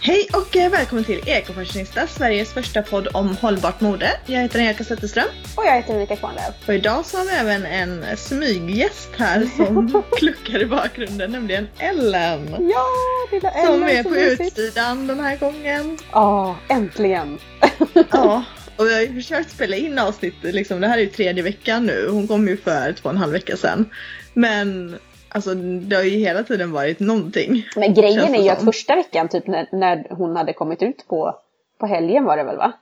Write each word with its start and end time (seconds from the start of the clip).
Hej 0.00 0.28
och 0.32 0.56
eh, 0.56 0.70
välkommen 0.70 1.04
till 1.04 1.20
Ekofashionista, 1.28 2.06
Sveriges 2.06 2.52
första 2.52 2.82
podd 2.82 3.08
om 3.14 3.36
hållbart 3.36 3.80
mode. 3.80 4.10
Jag 4.26 4.40
heter 4.40 4.58
Erika 4.60 4.84
Zetterström 4.84 5.24
Och 5.56 5.64
jag 5.66 5.76
heter 5.76 5.94
Ulrika 5.94 6.16
Kvarnlöf. 6.16 6.54
och 6.68 6.74
idag 6.74 7.06
så 7.06 7.18
har 7.18 7.24
vi 7.24 7.30
även 7.30 7.66
en 7.66 8.16
smyggäst 8.16 9.08
här 9.16 9.48
som 9.56 10.02
kluckar 10.18 10.62
i 10.62 10.66
bakgrunden, 10.66 11.32
nämligen 11.32 11.68
Ellen. 11.78 12.56
Ja, 12.60 12.86
lilla 13.32 13.50
Ellen 13.50 13.66
Som 13.66 13.82
är 13.82 14.02
på 14.02 14.16
utsidan 14.16 15.06
den 15.06 15.20
här 15.20 15.36
gången. 15.36 15.98
Ja, 16.12 16.56
äntligen. 16.68 17.38
Ja, 18.10 18.44
och 18.76 18.86
vi 18.86 18.94
har 18.94 19.00
ju 19.00 19.14
försökt 19.14 19.50
spela 19.50 19.76
in 19.76 19.98
avsnitt, 19.98 20.34
liksom, 20.40 20.80
det 20.80 20.88
här 20.88 20.98
är 20.98 21.02
ju 21.02 21.08
tredje 21.08 21.42
veckan 21.42 21.86
nu. 21.86 22.08
Hon 22.10 22.28
kom 22.28 22.48
ju 22.48 22.56
för 22.56 22.92
två 22.92 23.04
och 23.08 23.10
en 23.10 23.16
halv 23.16 23.32
vecka 23.32 23.56
sedan. 23.56 23.90
Men 24.34 24.98
alltså 25.28 25.54
det 25.54 25.96
har 25.96 26.02
ju 26.02 26.10
hela 26.18 26.42
tiden 26.42 26.72
varit 26.72 27.00
någonting. 27.00 27.64
Men 27.76 27.94
grejen 27.94 28.34
är 28.34 28.42
ju 28.42 28.48
att 28.48 28.64
första 28.64 28.94
veckan, 28.96 29.28
typ 29.28 29.46
när, 29.46 29.68
när 29.72 30.06
hon 30.10 30.36
hade 30.36 30.52
kommit 30.52 30.82
ut 30.82 31.04
på, 31.08 31.34
på 31.80 31.86
helgen 31.86 32.24
var 32.24 32.36
det 32.36 32.44
väl 32.44 32.56
va? 32.56 32.72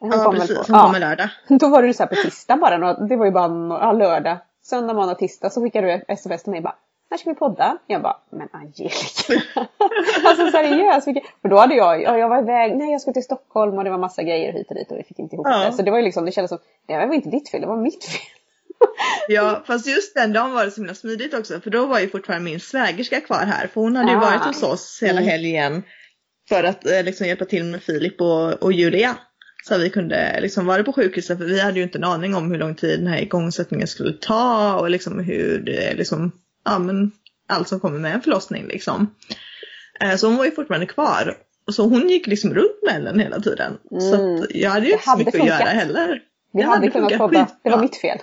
Hon 0.00 0.10
Ja 0.10 0.32
precis, 0.32 0.56
på- 0.56 0.62
hon 0.72 0.76
ja. 0.80 0.86
kommer 0.86 1.00
lördag. 1.00 1.28
Då 1.48 1.68
var 1.68 1.82
det 1.82 1.94
så 1.94 2.02
här 2.02 2.08
på 2.08 2.14
tisdag 2.14 2.56
bara, 2.56 2.94
det 2.94 3.16
var 3.16 3.24
ju 3.24 3.30
bara 3.32 3.48
nå- 3.48 3.78
ja, 3.80 3.92
lördag. 3.92 4.38
Söndag, 4.62 4.94
måndag, 4.94 5.14
tisdag 5.14 5.50
så 5.50 5.62
skickade 5.62 5.86
du 5.86 6.04
sms 6.08 6.42
till 6.42 6.50
mig 6.52 6.60
bara 6.60 6.74
när 7.10 7.18
ska 7.18 7.30
vi 7.30 7.36
podda? 7.36 7.78
Jag 7.86 8.02
bara, 8.02 8.16
men 8.30 8.48
Angelica. 8.52 9.34
alltså 10.24 10.50
seriöst. 10.50 11.04
För 11.42 11.48
då 11.48 11.56
hade 11.56 11.74
jag, 11.74 12.02
ja, 12.02 12.18
jag 12.18 12.28
var 12.28 12.38
iväg, 12.42 12.76
nej 12.76 12.92
jag 12.92 13.00
ska 13.00 13.12
till 13.12 13.22
Stockholm 13.24 13.78
och 13.78 13.84
det 13.84 13.90
var 13.90 13.98
massa 13.98 14.22
grejer 14.22 14.52
hit 14.52 14.68
och 14.68 14.74
dit 14.74 14.90
och 14.90 14.98
vi 14.98 15.02
fick 15.02 15.18
inte 15.18 15.34
ihop 15.36 15.46
Ja. 15.50 15.58
det. 15.64 15.72
Så 15.72 15.82
det 15.82 15.90
var 15.90 15.98
ju 15.98 16.04
liksom, 16.04 16.24
det 16.24 16.32
kändes 16.32 16.48
som, 16.48 16.58
det 16.86 17.06
var 17.06 17.14
inte 17.14 17.28
ditt 17.28 17.50
fel, 17.50 17.60
det 17.60 17.66
var 17.66 17.76
mitt 17.76 18.04
fel. 18.04 18.20
Ja, 19.28 19.62
fast 19.66 19.86
just 19.86 20.14
den 20.14 20.32
dagen 20.32 20.52
var 20.52 20.64
det 20.64 20.70
så 20.70 20.76
himla 20.80 20.94
smidigt 20.94 21.34
också 21.34 21.60
för 21.60 21.70
då 21.70 21.86
var 21.86 22.00
ju 22.00 22.08
fortfarande 22.10 22.44
min 22.44 22.60
svägerska 22.60 23.20
kvar 23.20 23.44
här 23.46 23.66
för 23.66 23.80
hon 23.80 23.96
hade 23.96 24.10
ju 24.12 24.16
Ah. 24.16 24.20
varit 24.20 24.42
hos 24.44 24.62
oss 24.62 24.98
hela 25.02 25.20
Mm. 25.20 25.30
helgen 25.30 25.82
för 26.48 26.64
att 26.64 26.86
eh, 26.86 27.02
liksom 27.04 27.26
hjälpa 27.26 27.44
till 27.44 27.64
med 27.64 27.82
Filip 27.82 28.20
och, 28.20 28.52
och 28.62 28.72
Julia. 28.72 29.16
Så 29.68 29.78
vi 29.78 29.90
kunde 29.90 30.38
liksom 30.40 30.66
vara 30.66 30.82
på 30.84 30.92
sjukhuset 30.92 31.38
för 31.38 31.44
vi 31.44 31.60
hade 31.60 31.76
ju 31.78 31.82
inte 31.82 31.98
en 31.98 32.04
aning 32.04 32.34
om 32.34 32.50
hur 32.50 32.58
lång 32.58 32.74
tid 32.74 32.98
den 32.98 33.06
här 33.06 33.20
igångsättningen 33.22 33.86
skulle 33.88 34.12
ta 34.12 34.74
och 34.80 34.90
liksom 34.90 35.18
hur 35.18 35.58
det 35.58 35.94
liksom, 35.94 36.32
ja 36.64 36.78
men 36.78 37.12
allt 37.48 37.68
som 37.68 37.80
kommer 37.80 37.98
med 37.98 38.14
en 38.14 38.22
förlossning 38.22 38.66
liksom. 38.66 39.14
Eh, 40.00 40.16
Så 40.16 40.26
hon 40.26 40.36
var 40.36 40.44
ju 40.44 40.50
fortfarande 40.50 40.86
kvar. 40.86 41.36
Och 41.66 41.74
så 41.74 41.82
hon 41.88 42.08
gick 42.08 42.26
liksom 42.26 42.54
runt 42.54 42.82
med 42.86 42.96
Ellen 42.96 43.20
hela 43.20 43.40
tiden. 43.40 43.72
Så 44.00 44.14
Mm. 44.14 44.42
att 44.42 44.46
jag 44.54 44.70
hade 44.70 44.86
ju 44.86 44.92
inte 44.92 45.04
så 45.04 45.16
mycket 45.18 45.34
att 45.34 45.40
funkat. 45.40 45.60
göra 45.60 45.68
heller. 45.70 46.20
Vi 46.52 46.62
Det 46.62 46.68
hade, 46.68 46.76
hade 46.78 46.90
kunnat 46.90 47.18
podda, 47.18 47.48
det 47.64 47.70
var 47.70 47.78
skitbra. 47.78 47.80
mitt 47.80 47.96
fel. 47.96 48.18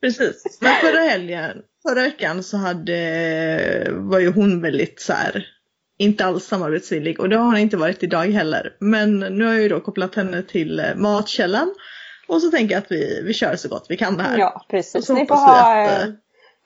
Precis. 0.00 0.58
Men 0.60 0.74
förra 0.74 1.00
helgen, 1.00 1.62
förra 1.88 2.02
veckan 2.02 2.42
så 2.42 2.56
hade, 2.56 3.86
var 3.90 4.18
ju 4.18 4.32
hon 4.32 4.62
väldigt 4.62 5.00
så 5.00 5.12
här, 5.12 5.46
inte 5.98 6.24
alls 6.26 6.44
samarbetsvillig 6.44 7.20
och 7.20 7.28
det 7.28 7.36
har 7.36 7.44
hon 7.44 7.56
inte 7.56 7.76
varit 7.76 8.02
idag 8.02 8.26
heller. 8.26 8.72
Men 8.80 9.18
nu 9.20 9.44
har 9.44 9.52
jag 9.52 9.62
ju 9.62 9.68
då 9.68 9.80
kopplat 9.80 10.14
henne 10.14 10.42
till 10.42 10.80
eh, 10.80 10.94
Matkällan 10.96 11.74
och 12.28 12.42
så 12.42 12.50
tänker 12.50 12.74
jag 12.74 12.82
att 12.82 12.92
vi, 12.92 13.22
vi 13.24 13.34
kör 13.34 13.56
så 13.56 13.68
gott 13.68 13.86
vi 13.88 13.96
kan 13.96 14.20
här. 14.20 14.38
Ja, 14.38 14.66
precis. 14.70 15.08
Ni 15.08 15.26
får 15.26 15.34
ha 15.34 15.82
att, 15.84 15.90
eh, 15.90 16.02
eh, 16.02 16.08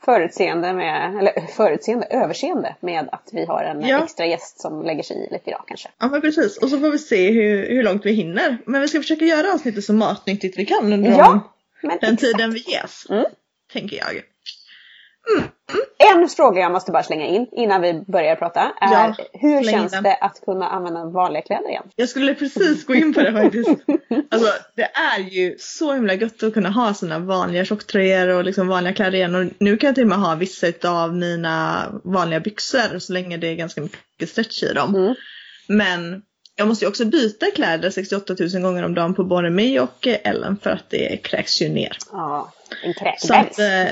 förutseende 0.05 0.73
med, 0.73 1.17
eller 1.19 1.47
förutseende, 1.47 2.07
överseende 2.11 2.75
med 2.81 3.09
att 3.13 3.29
vi 3.33 3.45
har 3.45 3.65
en 3.65 3.81
Ja. 3.89 4.05
extra 4.05 4.27
gäst 4.27 4.61
som 4.61 4.83
lägger 4.83 5.03
sig 5.03 5.17
i 5.17 5.33
lite 5.33 5.51
idag 5.51 5.65
kanske. 5.67 5.89
Ja 5.99 6.09
men 6.09 6.21
precis 6.21 6.57
och 6.59 6.69
så 6.69 6.79
får 6.81 6.91
vi 6.91 6.99
se 6.99 7.31
hur, 7.31 7.69
hur 7.69 7.83
långt 7.83 8.07
vi 8.07 8.13
hinner. 8.13 8.59
Men 8.67 8.81
vi 8.81 8.89
ska 8.89 8.99
försöka 8.99 9.25
göra 9.25 9.53
avsnittet 9.53 9.85
så 9.85 9.93
matnyttigt 9.93 10.59
vi 10.59 10.67
kan 10.67 10.93
under 10.93 11.11
Ja, 11.11 11.41
den 11.83 11.91
exakt. 11.91 12.21
tiden 12.21 12.51
vi 12.53 12.59
ges. 12.61 13.07
Mm. 13.11 13.25
Tänker 13.73 13.97
jag. 13.97 14.23
En 16.13 16.29
fråga 16.29 16.61
jag 16.61 16.73
måste 16.73 16.93
bara 16.93 17.03
slänga 17.03 17.27
in 17.27 17.47
innan 17.53 17.83
vi 17.83 18.05
börjar 18.07 18.37
prata 18.37 18.61
är 18.61 18.93
Ja, 18.93 19.15
hur 19.33 19.63
känns 19.71 19.93
den. 19.93 20.03
det 20.03 20.15
att 20.15 20.41
kunna 20.45 20.69
använda 20.69 21.05
vanliga 21.05 21.43
kläder 21.43 21.69
igen? 21.69 21.83
Jag 21.97 22.09
skulle 22.09 22.35
precis 22.35 22.87
gå 22.87 22.95
in 22.95 23.15
på 23.15 23.21
det 23.21 23.33
faktiskt. 23.33 23.69
Alltså 24.31 24.53
det 24.77 24.83
är 24.83 25.19
ju 25.31 25.57
så 25.59 25.93
himla 25.95 26.15
gött 26.15 26.43
att 26.43 26.55
kunna 26.55 26.71
ha 26.71 26.95
sina 26.95 27.19
vanliga 27.19 27.65
tjocktröjor 27.65 28.29
och 28.29 28.45
liksom 28.45 28.69
vanliga 28.69 28.95
kläder 28.95 29.15
igen. 29.15 29.35
Och 29.35 29.47
nu 29.59 29.77
kan 29.77 29.89
jag 29.89 29.95
till 29.95 30.05
och 30.05 30.09
med 30.09 30.19
ha 30.19 30.35
vissa 30.35 30.67
av 30.85 31.15
mina 31.15 31.87
vanliga 32.05 32.41
byxor 32.41 32.99
så 32.99 33.13
länge 33.13 33.37
det 33.37 33.47
är 33.47 33.55
ganska 33.55 33.81
mycket 33.81 34.29
stretch 34.29 34.63
i 34.63 34.73
dem. 34.73 34.95
Mm. 34.97 35.15
Men 35.69 36.23
jag 36.57 36.69
måste 36.69 36.85
ju 36.85 36.89
också 36.89 37.05
byta 37.05 37.47
kläder 37.55 37.91
68 37.91 38.35
000 38.55 38.63
gånger 38.63 38.83
om 38.85 38.95
dagen 38.95 39.15
på 39.15 39.25
både 39.25 39.51
mig 39.51 39.81
och 39.81 40.07
Ellen 40.07 40.57
för 40.63 40.71
att 40.71 40.91
det 40.91 41.17
kräks 41.17 41.63
ju 41.63 41.69
ner. 41.69 41.97
Ja, 42.13 42.53
en 42.85 42.95
Så 43.19 43.35
att, 43.35 43.57
kräkbebis. 43.57 43.59
eh, 43.59 43.89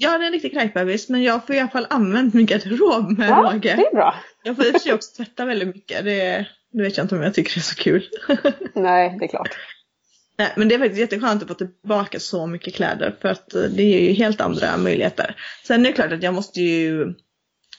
ja 0.00 0.18
det 0.18 0.24
är 0.24 0.26
en 0.26 0.32
riktig 0.32 0.52
kräkbebis 0.52 1.08
men 1.08 1.22
jag 1.22 1.46
får 1.46 1.56
i 1.56 1.58
alla 1.60 1.70
fall 1.70 1.86
använt 1.90 2.34
min 2.34 2.46
garderob 2.46 3.18
med 3.18 3.28
Ja, 3.28 3.50
råge. 3.54 3.74
det 3.76 3.86
är 3.86 3.94
bra. 3.94 4.14
Jag 4.42 4.56
får 4.56 4.66
i 4.66 4.68
och 4.68 4.72
för 4.72 4.78
sig 4.80 4.92
också 4.92 5.16
tvätta 5.16 5.44
väldigt 5.44 5.68
mycket. 5.68 6.04
Det, 6.04 6.46
det 6.72 6.82
vet 6.82 6.96
jag 6.96 7.04
inte 7.04 7.14
om 7.16 7.22
jag 7.22 7.34
tycker 7.34 7.54
det 7.54 7.58
är 7.58 7.62
så 7.62 7.74
kul. 7.74 8.08
Nej, 8.74 9.16
det 9.18 9.24
är 9.24 9.28
klart. 9.28 9.48
Nej, 10.38 10.52
men 10.56 10.68
det 10.68 10.74
är 10.74 10.78
faktiskt 10.78 11.00
jätteskönt 11.00 11.42
att 11.42 11.48
få 11.48 11.54
tillbaka 11.54 12.20
så 12.20 12.46
mycket 12.46 12.74
kläder 12.74 13.16
för 13.20 13.28
att 13.28 13.54
eh, 13.54 13.62
det 13.62 13.82
ger 13.82 14.00
ju 14.00 14.12
helt 14.12 14.40
andra 14.40 14.76
möjligheter. 14.76 15.36
Sen 15.66 15.80
är 15.80 15.88
det 15.88 15.92
klart 15.92 16.12
att 16.12 16.22
jag 16.22 16.34
måste 16.34 16.60
ju 16.60 17.14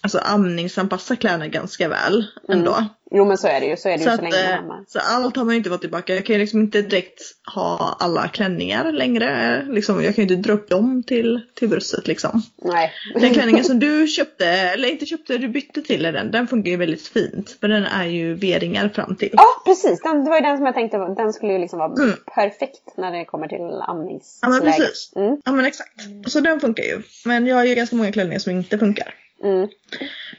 alltså 0.02 0.18
amningsanpassa 0.18 1.16
kläderna 1.16 1.48
ganska 1.48 1.90
väl 1.90 2.26
ändå. 2.50 2.86
Jo 3.12 3.26
men 3.26 3.38
så 3.38 3.48
är 3.48 3.60
det 3.60 3.66
ju, 3.66 3.78
så 3.78 3.90
är 3.90 3.98
det 3.98 4.04
Så, 4.04 4.10
ju 4.10 4.18
så, 4.18 4.24
att, 4.24 4.32
länge 4.32 4.36
man 4.44 4.46
eh, 4.52 4.56
hemma. 4.56 4.86
så 4.88 5.00
allt 5.00 5.36
har 5.36 5.46
man 5.46 5.54
ju 5.54 5.58
inte 5.58 5.70
fått 5.70 5.82
tillbaka. 5.82 6.16
Jag 6.16 6.26
kan 6.26 6.34
ju 6.34 6.40
liksom 6.40 6.60
inte 6.62 6.82
direkt 6.82 7.22
ha 7.56 7.98
alla 8.00 8.28
klänningar 8.28 8.92
längre. 8.92 9.66
Liksom, 9.70 10.04
jag 10.04 10.16
kan 10.16 10.26
ju 10.28 10.36
inte 10.36 10.48
dra 10.50 10.54
upp 10.54 10.70
dem 10.70 11.04
till, 11.08 11.42
till 11.56 11.70
bröstet 11.70 12.08
liksom. 12.08 12.42
Nej. 12.64 12.92
Den 13.16 13.34
klänningen 13.34 13.64
som 13.66 13.80
du 13.80 14.08
köpte, 14.08 14.46
eller 14.48 14.88
inte 14.90 15.06
köpte, 15.06 15.38
du 15.38 15.48
bytte 15.48 15.82
till 15.82 16.04
den. 16.04 16.31
Den 16.31 16.48
funkar 16.48 16.72
ju 16.72 16.78
väldigt 16.78 17.08
fint. 17.08 17.58
För 17.60 17.68
den 17.68 17.84
är 17.86 18.06
ju 18.06 18.34
V-ringar 18.34 18.90
fram 18.90 19.16
till. 19.16 19.30
Ja, 19.34 19.46
precis. 19.66 20.02
Den, 20.02 20.24
det 20.24 20.30
var 20.30 20.38
ju 20.38 20.44
den 20.44 20.58
som 20.58 20.66
jag 20.66 20.76
tänkte, 20.76 20.98
den 20.98 21.34
skulle 21.34 21.54
ju 21.54 21.60
liksom 21.60 21.80
vara 21.80 21.94
Mm. 21.94 22.16
perfekt 22.36 22.98
när 22.98 23.12
det 23.12 23.26
kommer 23.26 23.48
till 23.48 23.58
Ja 23.60 23.84
amningsläge. 23.88 24.52
men 24.54 24.62
precis. 24.62 25.14
Mm, 25.16 25.38
Ja 25.46 25.52
men 25.52 25.66
exakt. 25.66 25.92
Så 26.28 26.40
den 26.40 26.60
funkar 26.60 26.84
ju. 26.84 27.02
Men 27.26 27.48
jag 27.48 27.56
har 27.56 27.66
ju 27.66 27.76
ganska 27.76 27.96
många 27.96 28.12
klänningar 28.12 28.40
som 28.40 28.52
inte 28.52 28.78
funkar. 28.78 29.14
Mm. 29.44 29.67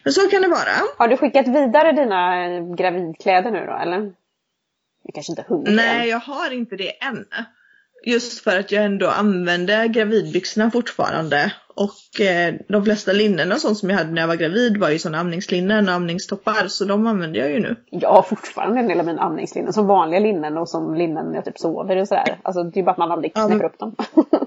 Men 0.05 0.13
så 0.13 0.21
kan 0.29 0.43
det 0.43 0.49
vara. 0.49 0.77
Har 0.99 1.09
du 1.09 1.17
skickat 1.17 1.49
vidare 1.49 1.93
dina 1.93 2.47
eh, 2.47 2.75
gravidkläder 2.75 3.51
nu 3.51 3.67
då, 3.67 3.73
eller? 3.83 4.01
Du 5.05 5.13
kanske 5.15 5.33
inte 5.33 5.45
hunnit 5.49 5.75
Nej 5.75 6.01
än? 6.03 6.09
jag 6.09 6.19
har 6.21 6.51
inte 6.51 6.77
det 6.77 7.03
än. 7.05 7.25
Just 8.07 8.45
för 8.45 8.59
att 8.59 8.73
jag 8.73 8.85
ändå 8.85 9.09
använder 9.09 9.87
gravidbyxorna 9.87 10.71
fortfarande. 10.71 11.53
Och 11.75 12.21
eh, 12.21 12.55
de 12.69 12.85
flesta 12.85 13.13
linnen 13.13 13.53
och 13.53 13.59
sånt 13.59 13.79
som 13.79 13.91
jag 13.91 13.97
hade 13.97 14.11
när 14.11 14.21
jag 14.21 14.29
var 14.29 14.37
gravid 14.37 14.77
var 14.77 14.91
ju 14.91 14.99
sådana 14.99 15.19
amningslinnen 15.21 15.89
och 15.89 15.95
amningstoppar. 15.95 16.69
Så 16.69 16.85
de 16.85 17.07
använder 17.07 17.41
jag 17.41 17.51
ju 17.51 17.61
nu. 17.61 17.77
Jag 17.91 18.09
har 18.13 18.23
fortfarande 18.23 18.81
en 18.81 18.89
del 18.89 19.01
av 19.01 19.07
mina 19.07 19.23
amningslinnen, 19.23 19.73
som 19.73 19.87
vanliga 19.87 20.21
linnen 20.21 20.59
och 20.59 20.69
som 20.69 20.95
linnen 20.95 21.27
när 21.27 21.35
jag 21.35 21.45
typ 21.45 21.59
sover 21.59 21.97
och 21.97 22.09
sådär. 22.09 22.39
Alltså 22.43 22.63
det 22.63 22.81
är 22.81 22.85
bara 22.85 22.91
att 22.91 22.99
man 22.99 23.11
aldrig 23.13 23.33
Ja, 23.35 23.47
knäpper 23.47 23.57
men- 23.57 23.67
upp 23.67 23.79
dem. 23.79 23.97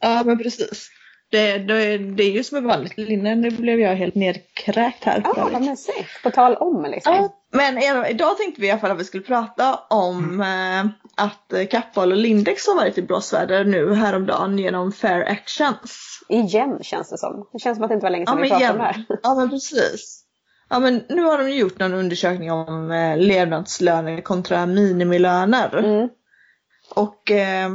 Ja 0.00 0.22
men 0.26 0.38
precis. 0.38 0.90
Det, 1.30 1.58
det, 1.58 1.98
det 1.98 2.22
är 2.22 2.30
ju 2.30 2.44
som 2.44 2.58
ett 2.58 2.64
vanligt 2.64 2.98
linne. 2.98 3.34
Nu 3.34 3.50
blev 3.50 3.80
jag 3.80 3.96
helt 3.96 4.14
nedkräkt 4.14 5.04
här. 5.04 5.22
Ja, 5.24 5.48
vad 5.52 5.62
mysigt. 5.62 6.22
På 6.22 6.30
tal 6.30 6.54
om 6.56 6.86
liksom. 6.90 7.14
Ja, 7.14 7.36
men 7.52 7.78
idag 8.06 8.38
tänkte 8.38 8.60
vi 8.60 8.66
i 8.66 8.70
alla 8.70 8.80
fall 8.80 8.90
att 8.90 9.00
vi 9.00 9.04
skulle 9.04 9.22
prata 9.22 9.74
om 9.90 10.40
eh, 10.40 10.90
att 11.24 11.52
eh, 11.52 11.66
Kappahl 11.66 12.12
och 12.12 12.18
Lindex 12.18 12.66
har 12.66 12.74
varit 12.74 12.98
i 12.98 13.02
blåsväder 13.02 13.64
nu 13.64 13.94
häromdagen 13.94 14.58
genom 14.58 14.92
Fair 14.92 15.28
Actions. 15.28 16.20
Igen 16.28 16.78
känns 16.82 17.10
det 17.10 17.18
som. 17.18 17.48
Det 17.52 17.58
känns 17.58 17.76
som 17.76 17.84
att 17.84 17.90
det 17.90 17.94
inte 17.94 18.04
var 18.04 18.10
länge 18.10 18.24
Ja 18.26 18.32
sedan 18.32 18.40
men, 18.40 18.44
vi 18.44 18.50
pratade 18.50 18.72
om 18.72 18.78
det 18.78 18.84
igen. 18.84 19.04
här. 19.08 19.18
ja 19.22 19.34
men 19.34 19.50
precis. 19.50 20.24
Ja 20.68 20.78
men 20.78 21.02
nu 21.08 21.22
har 21.22 21.38
de 21.38 21.50
ju 21.50 21.58
gjort 21.58 21.78
någon 21.78 21.94
undersökning 21.94 22.52
om 22.52 22.90
eh, 22.90 23.16
levnadslöner 23.18 24.20
kontra 24.20 24.66
minimilöner. 24.66 25.78
Mm. 25.78 26.08
Och 26.94 27.30
eh, 27.30 27.70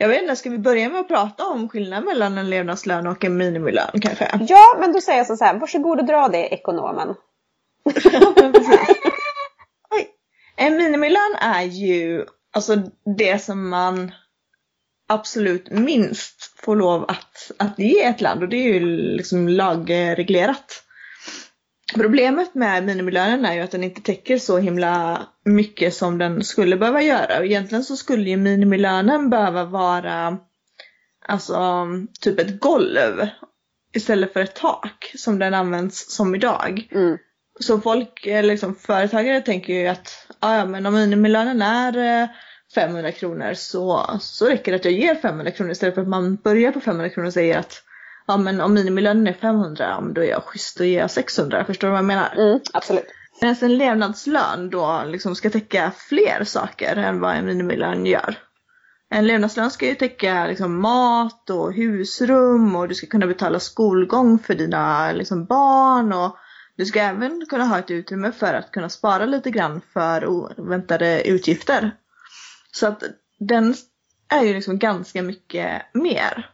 jag 0.00 0.08
vet 0.08 0.22
inte, 0.22 0.36
ska 0.36 0.50
vi 0.50 0.58
börja 0.58 0.88
med 0.88 1.00
att 1.00 1.08
prata 1.08 1.46
om 1.46 1.68
skillnaden 1.68 2.04
mellan 2.04 2.38
en 2.38 2.50
levnadslön 2.50 3.06
och 3.06 3.24
en 3.24 3.36
minimilön 3.36 4.00
kanske? 4.00 4.30
Ja, 4.48 4.76
men 4.80 4.92
då 4.92 5.00
säger 5.00 5.18
jag 5.18 5.38
så 5.38 5.44
här. 5.44 5.58
Varsågod 5.58 6.00
och 6.00 6.06
dra 6.06 6.28
det 6.28 6.48
ekonomen. 6.48 7.14
En 10.56 10.76
minimilön 10.76 11.34
är 11.40 11.62
ju 11.62 12.24
alltså 12.52 12.76
det 13.16 13.42
som 13.42 13.68
man 13.68 14.12
absolut 15.08 15.70
minst 15.70 16.60
får 16.64 16.76
lov 16.76 17.04
att, 17.08 17.50
att 17.56 17.78
ge 17.78 18.02
ett 18.02 18.20
land 18.20 18.42
och 18.42 18.48
det 18.48 18.56
är 18.56 18.72
ju 18.72 18.80
liksom 19.16 19.48
lagreglerat. 19.48 20.82
Problemet 21.94 22.54
med 22.54 22.84
minimilönen 22.84 23.44
är 23.44 23.54
ju 23.54 23.60
att 23.60 23.70
den 23.70 23.84
inte 23.84 24.02
täcker 24.02 24.38
så 24.38 24.58
himla 24.58 25.22
mycket 25.54 25.94
som 25.94 26.18
den 26.18 26.44
skulle 26.44 26.76
behöva 26.76 27.02
göra 27.02 27.38
och 27.38 27.44
egentligen 27.44 27.84
så 27.84 27.96
skulle 27.96 28.30
ju 28.30 28.36
minimilönen 28.36 29.30
behöva 29.30 29.64
vara 29.64 30.38
alltså 31.26 31.86
typ 32.20 32.40
ett 32.40 32.60
golv 32.60 33.26
istället 33.94 34.32
för 34.32 34.40
ett 34.40 34.54
tak 34.54 35.12
som 35.16 35.38
den 35.38 35.54
används 35.54 36.14
som 36.14 36.34
idag. 36.34 36.88
Mm. 36.92 37.18
Så 37.60 37.80
folk, 37.80 38.26
eh, 38.26 38.44
liksom 38.44 38.74
företagare 38.74 39.40
tänker 39.40 39.72
ju 39.72 39.86
att 39.86 40.26
"Ah, 40.40 40.56
ja 40.56 40.64
men 40.64 40.86
om 40.86 40.94
minimilönen 40.94 41.62
är 41.62 42.22
eh, 42.22 42.28
500 42.74 43.12
kronor 43.12 43.54
så, 43.54 44.06
så 44.20 44.46
räcker 44.46 44.72
det 44.72 44.76
att 44.76 44.84
jag 44.84 44.94
ger 44.94 45.14
500 45.14 45.50
kronor 45.50 45.72
istället 45.72 45.94
för 45.94 46.02
att 46.02 46.08
man 46.08 46.36
börjar 46.36 46.72
på 46.72 46.80
500 46.80 47.08
kronor 47.10 47.26
och 47.26 47.32
säger 47.32 47.58
att 47.58 47.82
ja 48.26 48.36
men 48.36 48.60
om 48.60 48.74
minimilönen 48.74 49.26
är 49.26 49.32
500, 49.32 49.84
ja, 49.88 50.00
men 50.00 50.14
då 50.14 50.20
är 50.20 50.28
jag 50.28 50.42
schysst, 50.42 50.78
då 50.78 50.84
ger 50.84 51.00
jag 51.00 51.10
600. 51.10 51.64
Förstår 51.64 51.88
du 51.88 51.92
vad 51.92 51.98
jag 51.98 52.04
menar? 52.04 52.34
Mm, 52.36 52.60
absolut. 52.72 53.06
Medan 53.40 53.56
en 53.60 53.78
levnadslön 53.78 54.70
då 54.70 55.04
liksom 55.06 55.36
ska 55.36 55.50
täcka 55.50 55.92
fler 55.96 56.44
saker 56.44 56.96
än 56.96 57.20
vad 57.20 57.36
en 57.36 57.46
minimilön 57.46 58.06
gör. 58.06 58.38
En 59.10 59.26
levnadslön 59.26 59.70
ska 59.70 59.86
ju 59.86 59.94
täcka 59.94 60.46
liksom 60.46 60.80
mat 60.80 61.50
och 61.50 61.74
husrum 61.74 62.76
och 62.76 62.88
du 62.88 62.94
ska 62.94 63.06
kunna 63.06 63.26
betala 63.26 63.60
skolgång 63.60 64.38
för 64.38 64.54
dina 64.54 65.12
liksom 65.12 65.44
barn 65.44 66.12
och 66.12 66.36
du 66.76 66.86
ska 66.86 67.00
även 67.00 67.46
kunna 67.48 67.64
ha 67.64 67.78
ett 67.78 67.90
utrymme 67.90 68.32
för 68.32 68.54
att 68.54 68.72
kunna 68.72 68.88
spara 68.88 69.26
lite 69.26 69.50
grann 69.50 69.80
för 69.92 70.26
oväntade 70.26 71.28
utgifter. 71.28 71.96
Så 72.72 72.86
att 72.86 73.02
den 73.38 73.74
är 74.28 74.42
ju 74.42 74.54
liksom 74.54 74.78
ganska 74.78 75.22
mycket 75.22 75.82
mer. 75.94 76.50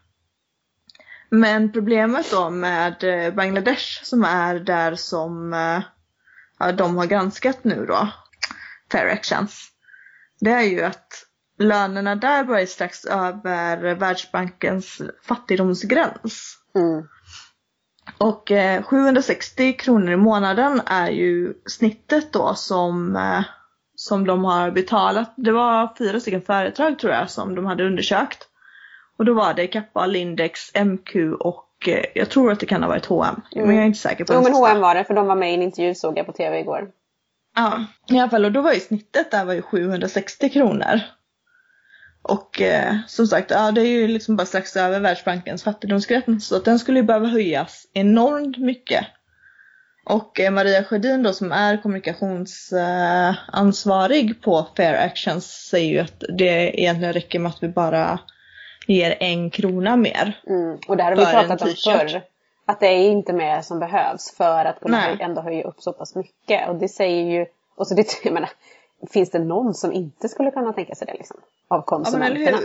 Men 1.30 1.72
problemet 1.72 2.30
då 2.30 2.50
med 2.50 2.94
Bangladesh 3.34 4.04
som 4.04 4.24
är 4.24 4.54
där 4.54 4.94
som 4.94 5.52
eh, 5.52 5.82
ja, 6.58 6.72
de 6.72 6.96
har 6.96 7.06
granskat 7.06 7.64
nu 7.64 7.86
då, 7.86 8.08
Fair 8.92 9.12
Actions. 9.12 9.68
Det 10.40 10.50
är 10.50 10.62
ju 10.62 10.82
att 10.82 11.26
lönerna 11.58 12.16
där 12.16 12.44
börjar 12.44 12.66
strax 12.66 13.04
över 13.04 13.94
Världsbankens 13.94 15.02
fattigdomsgräns. 15.22 16.58
Mm. 16.74 17.08
Och 18.18 18.50
eh, 18.50 18.82
760 18.82 19.72
kronor 19.72 20.12
i 20.12 20.16
månaden 20.16 20.80
är 20.86 21.10
ju 21.10 21.54
snittet 21.66 22.32
då 22.32 22.54
som, 22.54 23.16
eh, 23.16 23.44
som 23.94 24.26
de 24.26 24.44
har 24.44 24.70
betalat. 24.70 25.34
Det 25.36 25.52
var 25.52 25.94
fyra 25.98 26.20
stycken 26.20 26.42
företag 26.42 26.98
tror 26.98 27.12
jag 27.12 27.30
som 27.30 27.54
de 27.54 27.66
hade 27.66 27.86
undersökt. 27.86 28.48
Och 29.18 29.24
då 29.24 29.34
var 29.34 29.54
det 29.54 29.66
Kappa, 29.66 30.06
Lindex, 30.06 30.74
MQ 30.74 31.16
och 31.40 31.56
eh, 31.56 31.65
jag 32.14 32.31
tror 32.31 32.52
att 32.52 32.61
det 32.61 32.67
kan 32.67 32.82
ha 32.82 32.88
varit 32.88 33.06
H&M. 33.06 33.40
Men 33.55 33.75
jag 33.75 33.82
är 33.82 33.87
inte 33.87 33.99
säker 33.99 34.25
på 34.25 34.32
Jo 34.32 34.40
den 34.40 34.52
men. 34.52 34.61
H&M 34.61 34.81
var 34.81 34.94
det 34.94 35.05
för 35.05 35.14
de 35.14 35.26
var 35.26 35.37
med 35.37 35.50
i 35.50 35.55
en 35.55 35.62
intervju 35.62 35.94
såg 35.94 36.19
jag 36.19 36.26
på 36.26 36.32
tv 36.32 36.61
igår. 36.61 36.88
Ja, 37.56 37.84
i 38.11 38.19
alla 38.19 38.31
fall 38.31 38.44
och 38.44 38.52
då 38.52 38.61
var 38.61 38.73
ju 38.73 38.81
snittet 38.81 39.31
där 39.31 39.44
var 39.44 39.55
ju 39.55 39.62
760 39.62 40.49
kronor. 40.49 41.00
Och 42.23 42.61
eh, 42.61 42.94
som 43.06 43.26
sagt, 43.26 43.50
ja 43.50 43.73
det 43.73 43.81
är 43.81 43.87
ju 43.87 44.08
liksom 44.08 44.37
bara 44.37 44.46
strax 44.46 44.76
över 44.76 45.00
Världsbankens 45.00 45.62
fattigdomsgräns 45.62 46.46
så 46.46 46.56
att 46.56 46.64
den 46.64 46.78
skulle 46.78 46.99
ju 46.99 47.05
behöva 47.05 47.26
höjas 47.26 47.87
enormt 47.93 48.58
mycket. 48.58 49.06
Och 50.08 50.40
eh, 50.40 50.50
Maria 50.50 50.84
Sjödin 50.84 51.23
då 51.23 51.32
som 51.32 51.52
är 51.52 51.82
kommunikationsansvarig 51.82 54.31
eh, 54.31 54.37
på 54.37 54.67
Fair 54.76 54.94
Actions 54.94 55.46
säger 55.46 55.93
ju 55.93 55.99
att 55.99 56.25
det 56.38 56.81
egentligen 56.81 57.12
räcker 57.12 57.38
med 57.38 57.50
att 57.50 57.62
vi 57.62 57.69
bara 57.69 58.19
ger 58.86 59.16
en 59.20 59.50
krona 59.50 59.96
mer. 59.96 60.40
Mm. 60.46 60.78
Och 60.88 60.96
det 60.96 61.02
här 61.02 61.16
har 61.16 61.26
vi 61.26 61.32
pratat 61.32 61.62
om 61.62 61.74
förr. 61.84 62.22
Att 62.66 62.80
det 62.80 62.86
är 62.86 63.10
inte 63.10 63.32
mer 63.32 63.60
som 63.60 63.78
behövs 63.78 64.36
för 64.36 64.64
att 64.64 64.80
kunna 64.80 64.98
Nej. 64.98 65.16
ändå 65.20 65.40
höja 65.40 65.64
upp 65.64 65.82
så 65.82 65.92
pass 65.92 66.14
mycket. 66.14 66.68
Och 66.68 66.76
det 66.76 66.88
säger 66.88 67.24
ju, 67.24 67.46
och 67.76 67.86
så 67.86 67.94
det, 67.94 68.06
jag 68.24 68.32
menar, 68.34 68.50
finns 69.10 69.30
det 69.30 69.38
någon 69.38 69.74
som 69.74 69.92
inte 69.92 70.28
skulle 70.28 70.50
kunna 70.50 70.72
tänka 70.72 70.94
sig 70.94 71.06
det 71.06 71.14
liksom? 71.14 71.36
Av 71.36 71.44
Ja 71.68 71.76
men 71.76 71.82
konsumenterna. 71.82 72.58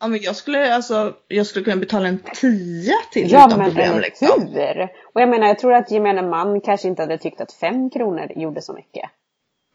Ja 0.00 0.08
men 0.08 0.20
jag 0.22 0.36
skulle 0.36 0.74
alltså, 0.74 1.14
jag 1.28 1.46
skulle 1.46 1.64
kunna 1.64 1.76
betala 1.76 2.08
en 2.08 2.18
tia 2.18 2.94
till 3.12 3.32
Ja 3.32 3.46
utan 3.46 3.58
men 3.58 3.68
problem 3.68 3.90
eller 3.90 4.00
liksom. 4.00 4.46
hur! 4.46 4.88
Och 5.14 5.20
jag 5.20 5.28
menar 5.28 5.46
jag 5.46 5.58
tror 5.58 5.74
att 5.74 5.90
gemene 5.90 6.22
man 6.22 6.60
kanske 6.60 6.88
inte 6.88 7.02
hade 7.02 7.18
tyckt 7.18 7.40
att 7.40 7.52
fem 7.52 7.90
kronor 7.90 8.32
gjorde 8.36 8.62
så 8.62 8.72
mycket. 8.72 9.10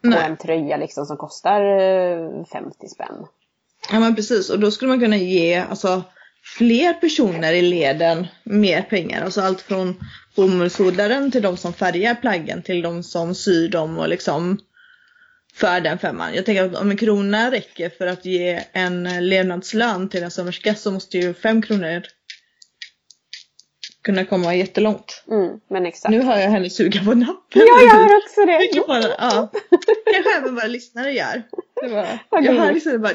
På 0.01 0.09
Nej. 0.09 0.25
en 0.25 0.37
tröja 0.37 0.77
liksom 0.77 1.05
som 1.05 1.17
kostar 1.17 1.61
eh, 1.61 2.45
50 2.45 2.87
spänn. 2.87 3.27
Ja 3.91 3.99
men 3.99 4.15
precis 4.15 4.49
och 4.49 4.59
då 4.59 4.71
skulle 4.71 4.89
man 4.89 4.99
kunna 4.99 5.17
ge 5.17 5.55
alltså 5.55 6.03
fler 6.57 6.93
personer 6.93 7.53
i 7.53 7.61
leden 7.61 8.27
mer 8.43 8.81
pengar. 8.81 9.23
Alltså 9.23 9.41
allt 9.41 9.61
från 9.61 9.99
bomullsodlaren 10.35 11.31
till 11.31 11.41
de 11.41 11.57
som 11.57 11.73
färgar 11.73 12.15
plaggen 12.15 12.61
till 12.63 12.81
de 12.81 13.03
som 13.03 13.35
syr 13.35 13.69
dem 13.69 13.97
och 13.97 14.09
liksom 14.09 14.59
för 15.55 15.81
den 15.81 15.99
femman. 15.99 16.35
Jag 16.35 16.45
tänker 16.45 16.63
att 16.63 16.75
om 16.75 16.91
en 16.91 16.97
krona 16.97 17.51
räcker 17.51 17.89
för 17.89 18.07
att 18.07 18.25
ge 18.25 18.63
en 18.73 19.27
levnadslön 19.29 20.09
till 20.09 20.23
en 20.23 20.31
sömmerska 20.31 20.75
så 20.75 20.91
måste 20.91 21.17
ju 21.17 21.33
fem 21.33 21.61
kronor 21.61 22.03
kunna 24.03 24.25
komma 24.25 24.55
jättelångt. 24.55 25.23
Mm, 25.31 25.59
men 25.69 25.85
exakt. 25.85 26.11
Nu 26.11 26.21
hör 26.21 26.37
jag 26.37 26.49
henne 26.49 26.69
suga 26.69 26.99
på 27.05 27.13
nappen. 27.13 27.35
Ja, 27.67 27.81
jag 27.81 27.89
hör 27.89 28.17
också 28.17 28.45
det! 28.45 28.85
På 28.85 28.93
den. 28.93 29.11
Ja. 29.17 29.51
Kanske 30.13 30.37
även 30.37 30.55
våra 30.55 30.67
lyssnare 30.67 31.11
gör. 31.11 31.43
Det 31.81 31.87
var, 31.87 32.19
Vad 32.29 32.43
jag 32.43 32.53
hör 32.53 32.73
liksom 32.73 33.01
bara 33.01 33.13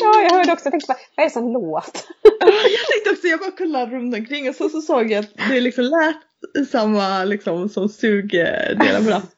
Ja, 0.00 0.22
jag 0.22 0.30
hörde 0.30 0.52
också. 0.52 0.66
Jag 0.66 0.72
tänkte 0.72 0.88
bara, 0.88 0.98
vad 1.16 1.24
är 1.24 1.28
det 1.28 1.32
som 1.32 1.52
låt? 1.52 2.06
Jag 2.40 2.92
tänkte 2.92 3.10
också, 3.10 3.26
jag 3.26 3.40
bara 3.40 3.50
kollade 3.50 3.96
runt 3.96 4.16
omkring 4.16 4.48
och 4.48 4.54
så, 4.54 4.68
så 4.68 4.80
såg 4.80 5.10
jag 5.10 5.18
att 5.24 5.50
det 5.50 5.60
liksom 5.60 5.84
lät 5.84 6.68
samma 6.68 7.24
liksom 7.24 7.68
som 7.68 7.88
sugdelen 7.88 9.04
på 9.04 9.10
natten. 9.10 9.28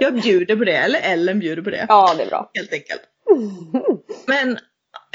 Jag 0.00 0.14
bjuder 0.14 0.56
på 0.56 0.64
det, 0.64 0.76
eller 0.76 1.00
Ellen 1.02 1.40
bjuder 1.40 1.62
på 1.62 1.70
det. 1.70 1.86
Ja, 1.88 2.14
det 2.16 2.22
är 2.22 2.26
bra. 2.26 2.50
Helt 2.54 2.72
enkelt. 2.72 3.00
Men 4.26 4.58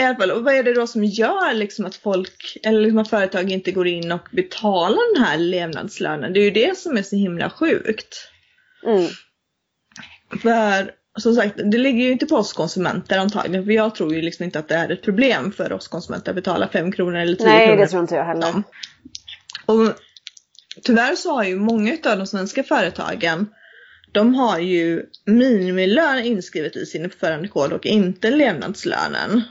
i 0.01 0.05
alla 0.05 0.15
fall, 0.15 0.31
och 0.31 0.43
vad 0.43 0.53
är 0.53 0.63
det 0.63 0.73
då 0.73 0.87
som 0.87 1.03
gör 1.03 1.53
liksom 1.53 1.85
att 1.85 1.95
folk, 1.95 2.57
eller 2.63 2.81
liksom 2.81 2.97
att 2.97 3.09
företag 3.09 3.51
inte 3.51 3.71
går 3.71 3.87
in 3.87 4.11
och 4.11 4.27
betalar 4.31 5.15
den 5.15 5.25
här 5.25 5.37
levnadslönen? 5.37 6.33
Det 6.33 6.39
är 6.39 6.43
ju 6.43 6.51
det 6.51 6.77
som 6.77 6.97
är 6.97 7.01
så 7.01 7.15
himla 7.15 7.49
sjukt. 7.49 8.29
Mm. 8.85 9.07
För 10.41 10.91
som 11.19 11.35
sagt, 11.35 11.55
det 11.71 11.77
ligger 11.77 12.03
ju 12.03 12.11
inte 12.11 12.25
på 12.25 12.35
oss 12.35 12.53
konsumenter 12.53 13.17
antagligen. 13.17 13.65
För 13.65 13.71
jag 13.71 13.95
tror 13.95 14.13
ju 14.13 14.21
liksom 14.21 14.45
inte 14.45 14.59
att 14.59 14.67
det 14.67 14.75
är 14.75 14.91
ett 14.91 15.01
problem 15.01 15.51
för 15.51 15.73
oss 15.73 15.87
konsumenter 15.87 16.31
att 16.31 16.35
betala 16.35 16.67
5 16.67 16.91
kronor 16.91 17.17
eller 17.17 17.35
10 17.35 17.47
Nej, 17.47 17.67
kronor 17.67 17.81
det 17.81 17.87
tror 17.87 18.01
inte 18.01 18.15
jag 18.15 18.25
heller. 18.25 18.63
Och 19.65 19.93
tyvärr 20.83 21.15
så 21.15 21.35
har 21.35 21.43
ju 21.43 21.55
många 21.55 21.97
av 22.05 22.17
de 22.17 22.27
svenska 22.27 22.63
företagen 22.63 23.47
de 24.11 24.35
har 24.35 24.59
ju 24.59 25.05
minimilön 25.25 26.19
inskrivet 26.19 26.75
i 26.75 26.85
sin 26.85 27.05
uppförandekod 27.05 27.73
och 27.73 27.85
inte 27.85 28.31
levnadslönen. 28.31 29.41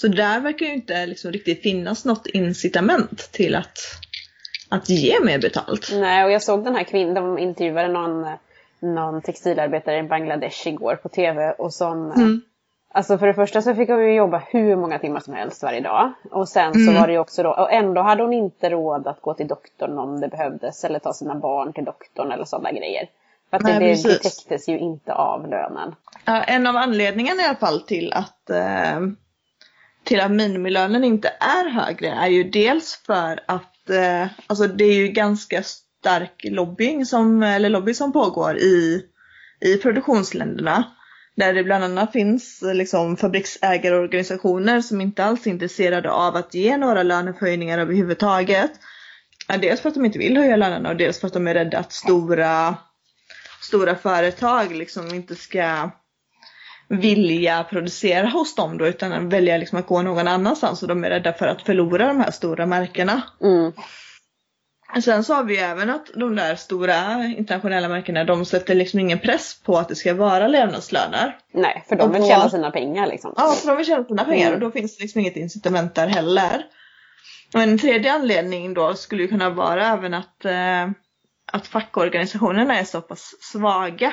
Så 0.00 0.08
där 0.08 0.40
verkar 0.40 0.66
ju 0.66 0.72
inte 0.72 1.06
liksom 1.06 1.32
riktigt 1.32 1.62
finnas 1.62 2.04
något 2.04 2.26
incitament 2.26 3.32
till 3.32 3.54
att, 3.54 3.78
att 4.68 4.88
ge 4.88 5.20
mer 5.20 5.38
betalt. 5.38 5.88
Nej, 5.92 6.24
och 6.24 6.30
jag 6.30 6.42
såg 6.42 6.64
den 6.64 6.74
här 6.74 6.84
kvinnan, 6.84 7.14
de 7.14 7.38
intervjuade 7.38 7.88
någon, 7.88 8.26
någon 8.80 9.22
textilarbetare 9.22 9.98
i 9.98 10.02
Bangladesh 10.02 10.68
igår 10.68 10.96
på 10.96 11.08
tv 11.08 11.50
och 11.52 11.74
som 11.74 12.12
Mm. 12.12 12.40
Alltså 12.94 13.18
för 13.18 13.26
det 13.26 13.34
första 13.34 13.62
så 13.62 13.74
fick 13.74 13.88
hon 13.88 14.04
ju 14.06 14.14
jobba 14.14 14.42
hur 14.46 14.76
många 14.76 14.98
timmar 14.98 15.20
som 15.20 15.34
helst 15.34 15.62
varje 15.62 15.80
dag. 15.80 16.12
Och 16.30 16.48
sen 16.48 16.72
så 16.72 16.80
Mm. 16.80 16.94
var 16.94 17.06
det 17.06 17.12
ju 17.12 17.18
också 17.18 17.42
då, 17.42 17.50
och 17.50 17.72
ändå 17.72 18.02
hade 18.02 18.22
hon 18.22 18.32
inte 18.32 18.70
råd 18.70 19.06
att 19.06 19.20
gå 19.20 19.34
till 19.34 19.46
doktorn 19.48 19.98
om 19.98 20.20
det 20.20 20.28
behövdes 20.28 20.84
eller 20.84 20.98
ta 20.98 21.12
sina 21.12 21.34
barn 21.34 21.72
till 21.72 21.84
doktorn 21.84 22.32
eller 22.32 22.44
sådana 22.44 22.72
grejer. 22.72 23.08
För 23.50 23.56
att 23.56 23.62
Nej, 23.62 23.78
det, 23.78 24.08
det, 24.08 24.18
täcktes 24.18 24.68
ju 24.68 24.78
inte 24.78 25.14
av 25.14 25.48
lönen. 25.48 25.94
Ja, 26.24 26.42
en 26.42 26.66
av 26.66 26.76
anledningarna 26.76 27.42
i 27.42 27.44
alla 27.44 27.56
fall 27.56 27.80
till 27.80 28.12
att, 28.12 28.50
eh, 28.50 29.00
till 30.08 30.20
att 30.20 30.30
minimilönen 30.30 31.04
inte 31.04 31.28
är 31.40 31.70
högre 31.70 32.08
är 32.08 32.28
ju 32.28 32.44
dels 32.44 33.02
för 33.06 33.40
att 33.46 33.90
eh, 33.90 34.26
alltså 34.46 34.66
det 34.66 34.84
är 34.84 34.94
ju 34.94 35.08
ganska 35.08 35.62
stark 35.62 36.44
lobbying 36.44 37.06
som, 37.06 37.42
eller 37.42 37.68
lobby 37.68 37.94
som 37.94 38.12
pågår 38.12 38.56
i, 38.56 39.02
i 39.60 39.76
produktionsländerna. 39.76 40.84
Där 41.36 41.54
det 41.54 41.64
bland 41.64 41.84
annat 41.84 42.12
finns 42.12 42.62
eh, 42.62 42.74
liksom 42.74 43.16
fabriksägarorganisationer 43.16 44.80
som 44.80 45.00
inte 45.00 45.24
alls 45.24 45.46
är 45.46 45.50
intresserade 45.50 46.10
av 46.10 46.36
att 46.36 46.54
ge 46.54 46.76
några 46.76 47.02
löneförhöjningar 47.02 47.78
överhuvudtaget. 47.78 48.70
Dels 49.60 49.80
för 49.80 49.88
att 49.88 49.94
de 49.94 50.04
inte 50.04 50.18
vill 50.18 50.36
höja 50.36 50.56
lönerna 50.56 50.88
och 50.88 50.96
dels 50.96 51.20
för 51.20 51.26
att 51.26 51.32
de 51.32 51.48
är 51.48 51.54
rädda 51.54 51.78
att 51.78 51.92
stora, 51.92 52.76
stora 53.60 53.94
företag 53.94 54.74
liksom 54.74 55.14
inte 55.14 55.34
ska 55.34 55.90
vilja 56.88 57.64
producera 57.64 58.26
hos 58.26 58.54
dem 58.54 58.78
då 58.78 58.86
utan 58.86 59.28
välja 59.28 59.56
liksom 59.56 59.78
att 59.78 59.86
gå 59.86 60.02
någon 60.02 60.28
annanstans 60.28 60.82
och 60.82 60.88
de 60.88 61.04
är 61.04 61.10
rädda 61.10 61.32
för 61.32 61.46
att 61.46 61.62
förlora 61.62 62.06
de 62.06 62.20
här 62.20 62.30
stora 62.30 62.66
märkena. 62.66 63.22
Mm. 63.42 63.72
Sen 65.04 65.24
så 65.24 65.34
har 65.34 65.44
vi 65.44 65.58
även 65.58 65.90
att 65.90 66.06
de 66.14 66.36
där 66.36 66.54
stora 66.54 67.24
internationella 67.24 67.88
märkena 67.88 68.24
de 68.24 68.44
sätter 68.44 68.74
liksom 68.74 69.00
ingen 69.00 69.18
press 69.18 69.60
på 69.64 69.78
att 69.78 69.88
det 69.88 69.94
ska 69.94 70.14
vara 70.14 70.48
levnadslöner. 70.48 71.36
Nej, 71.54 71.84
för 71.88 71.96
de 71.96 72.12
vill 72.12 72.26
tjäna 72.26 72.50
sina 72.50 72.70
pengar 72.70 73.06
liksom. 73.06 73.34
Ja, 73.36 73.54
för 73.60 73.68
de 73.68 73.76
vill 73.76 73.86
tjäna 73.86 74.04
sina 74.04 74.24
pengar 74.24 74.46
Mm. 74.46 74.54
och 74.54 74.60
då 74.60 74.70
finns 74.70 74.96
det 74.96 75.02
liksom 75.02 75.20
inget 75.20 75.36
incitament 75.36 75.94
där 75.94 76.06
heller. 76.06 76.64
Och 77.54 77.60
en 77.62 77.78
tredje 77.78 78.12
anledning 78.12 78.74
då 78.74 78.94
skulle 78.94 79.22
ju 79.22 79.28
kunna 79.28 79.50
vara 79.50 79.86
även 79.86 80.14
att, 80.14 80.44
eh, 80.44 80.88
att 81.52 81.66
fackorganisationerna 81.66 82.78
är 82.78 82.84
så 82.84 83.00
pass 83.00 83.34
svaga. 83.40 84.12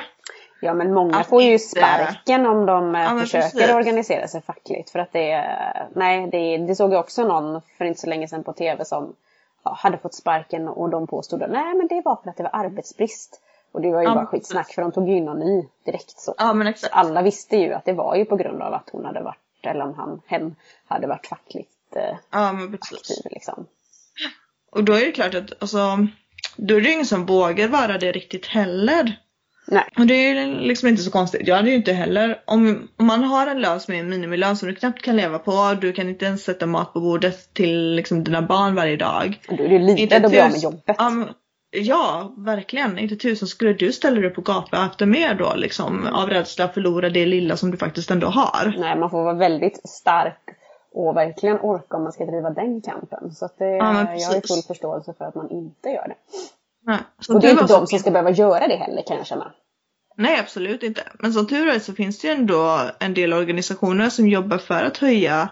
Ja 0.60 0.74
men 0.74 0.92
många 0.94 1.16
Att 1.18 1.26
får 1.26 1.42
ju 1.42 1.52
inte- 1.52 1.64
sparken 1.64 2.46
om 2.46 2.66
de 2.66 2.94
eh, 2.94 3.02
Ja, 3.02 3.18
försöker 3.20 3.50
precis. 3.50 3.70
organisera 3.74 4.28
sig 4.28 4.42
fackligt. 4.42 4.90
För 4.90 4.98
att 4.98 5.12
det 5.12 5.30
är, 5.30 5.88
nej 5.94 6.28
det, 6.32 6.58
det 6.58 6.74
såg 6.74 6.92
jag 6.92 7.00
också 7.00 7.24
någon 7.28 7.60
för 7.78 7.84
inte 7.84 8.00
så 8.00 8.06
länge 8.06 8.28
sedan 8.28 8.44
på 8.44 8.52
tv 8.52 8.84
som 8.84 9.14
ja, 9.64 9.74
hade 9.78 9.98
fått 9.98 10.14
sparken 10.14 10.68
och 10.68 10.90
de 10.90 11.06
påstod 11.06 11.42
att 11.42 11.50
nej 11.50 11.74
men 11.74 11.86
det 11.88 12.02
var 12.04 12.16
för 12.22 12.30
att 12.30 12.36
det 12.36 12.42
var 12.42 12.50
arbetsbrist. 12.52 13.40
Och 13.72 13.82
det 13.82 13.92
var 13.92 14.00
ju 14.02 14.08
Ja, 14.08 14.14
bara 14.14 14.26
skitsnack 14.26 14.72
för 14.72 14.82
de 14.82 14.92
tog 14.92 15.08
ju 15.08 15.16
in 15.16 15.24
någon 15.24 15.38
ny 15.38 15.68
direkt 15.84 16.20
så. 16.20 16.34
Ja 16.38 16.52
men 16.52 16.66
exakt. 16.66 16.94
Alla 16.94 17.22
visste 17.22 17.56
ju 17.56 17.72
att 17.72 17.84
det 17.84 17.92
var 17.92 18.16
ju 18.16 18.24
på 18.24 18.36
grund 18.36 18.62
av 18.62 18.74
att 18.74 18.88
hon 18.92 19.04
hade 19.04 19.22
varit, 19.22 19.38
eller 19.62 19.84
om 19.84 19.94
han, 19.94 20.20
hen 20.26 20.56
hade 20.86 21.06
varit 21.06 21.26
fackligt 21.26 21.96
eh, 21.96 22.16
Ja 22.30 22.52
men 22.52 22.72
precis. 22.78 22.98
aktiv 23.00 23.32
liksom. 23.32 23.66
Och 24.70 24.84
då 24.84 24.92
är 24.92 25.00
det 25.06 25.12
klart 25.12 25.34
att 25.34 25.50
alltså, 25.62 25.78
då 26.56 26.74
är 26.76 26.80
det 26.80 26.86
ju 26.88 26.92
ingen 26.92 27.06
som 27.06 27.26
vågar 27.26 27.68
vara 27.68 27.98
det 27.98 28.12
riktigt 28.12 28.46
heller. 28.46 29.16
Nej. 29.66 29.84
Och 29.98 30.06
det 30.06 30.14
är 30.14 30.34
ju 30.34 30.60
liksom 30.60 30.88
inte 30.88 31.02
så 31.02 31.10
konstigt. 31.10 31.48
Jag 31.48 31.56
hade 31.56 31.70
ju 31.70 31.76
inte 31.76 31.92
heller, 31.92 32.42
om, 32.44 32.88
om 32.96 33.06
man 33.06 33.24
har 33.24 33.46
en 33.46 33.60
lön 33.60 33.80
som 33.80 33.94
är 33.94 33.98
en 34.00 34.08
minimilön 34.08 34.56
som 34.56 34.68
du 34.68 34.74
knappt 34.74 35.02
kan 35.02 35.16
leva 35.16 35.38
på, 35.38 35.74
du 35.80 35.92
kan 35.92 36.08
inte 36.08 36.24
ens 36.24 36.44
sätta 36.44 36.66
mat 36.66 36.92
på 36.92 37.00
bordet 37.00 37.54
till 37.54 37.94
liksom 37.94 38.24
dina 38.24 38.42
barn 38.42 38.74
varje 38.74 38.96
dag. 38.96 39.40
Är 39.48 39.56
du 39.56 39.74
Inte 39.74 39.78
livrädd 39.94 40.24
att 40.24 40.30
bli 40.30 40.40
av 40.40 40.50
med 40.50 40.60
jobbet. 40.62 40.96
Ja, 40.98 41.10
men- 41.10 41.28
ja, 41.70 42.34
verkligen. 42.36 42.98
Inte 42.98 43.16
tusen 43.16 43.48
skulle 43.48 43.72
du 43.72 43.92
ställa 43.92 44.20
dig 44.20 44.30
upp 44.30 44.38
och 44.38 44.44
gapa 44.44 44.86
efter 44.86 45.06
mer 45.06 45.34
då 45.34 45.54
liksom 45.56 46.06
av 46.12 46.28
rädsla 46.28 46.64
att 46.64 46.74
förlora 46.74 47.08
det 47.10 47.26
lilla 47.26 47.56
som 47.56 47.70
du 47.70 47.76
faktiskt 47.76 48.10
ändå 48.10 48.26
har. 48.26 48.74
Nej, 48.78 48.98
man 48.98 49.10
får 49.10 49.22
vara 49.24 49.34
väldigt 49.34 49.88
stark 49.88 50.40
och 50.92 51.16
verkligen 51.16 51.60
orka 51.60 51.96
om 51.96 52.02
man 52.02 52.12
ska 52.12 52.24
driva 52.26 52.50
den 52.50 52.80
kampen. 52.80 53.34
Så 53.34 53.44
att 53.44 53.58
det, 53.58 53.64
Ja, 53.70 53.92
jag 54.16 54.28
har 54.28 54.46
full 54.48 54.62
förståelse 54.66 55.14
för 55.18 55.24
att 55.24 55.34
man 55.34 55.50
inte 55.50 55.88
gör 55.88 56.08
det. 56.08 56.14
Nej, 56.86 56.98
Och 57.28 57.40
det 57.40 57.46
är 57.46 57.50
inte 57.50 57.66
de 57.66 57.86
som 57.86 57.98
ska 57.98 58.10
behöva 58.10 58.30
göra 58.30 58.68
det 58.68 58.76
heller 58.76 59.02
kan 59.06 59.16
jag 59.16 59.26
känna. 59.26 59.52
Nej, 60.16 60.38
absolut 60.40 60.82
inte. 60.82 61.02
Men 61.18 61.32
som 61.32 61.46
tur 61.46 61.68
är 61.68 61.78
så 61.78 61.94
finns 61.94 62.18
det 62.18 62.28
ju 62.28 62.34
ändå 62.34 62.90
en 63.00 63.14
del 63.14 63.32
organisationer 63.32 64.10
som 64.10 64.28
jobbar 64.28 64.58
för 64.58 64.84
att 64.84 64.96
höja 64.96 65.48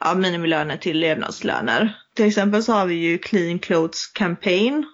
ja, 0.00 0.14
minimilöner 0.14 0.76
till 0.76 0.98
levnadslöner. 0.98 1.96
Till 2.16 2.26
exempel 2.26 2.62
så 2.62 2.72
har 2.72 2.86
vi 2.86 2.94
ju 2.94 3.18
Clean 3.18 3.58
Clothes 3.58 4.06
Campaign. 4.06 4.84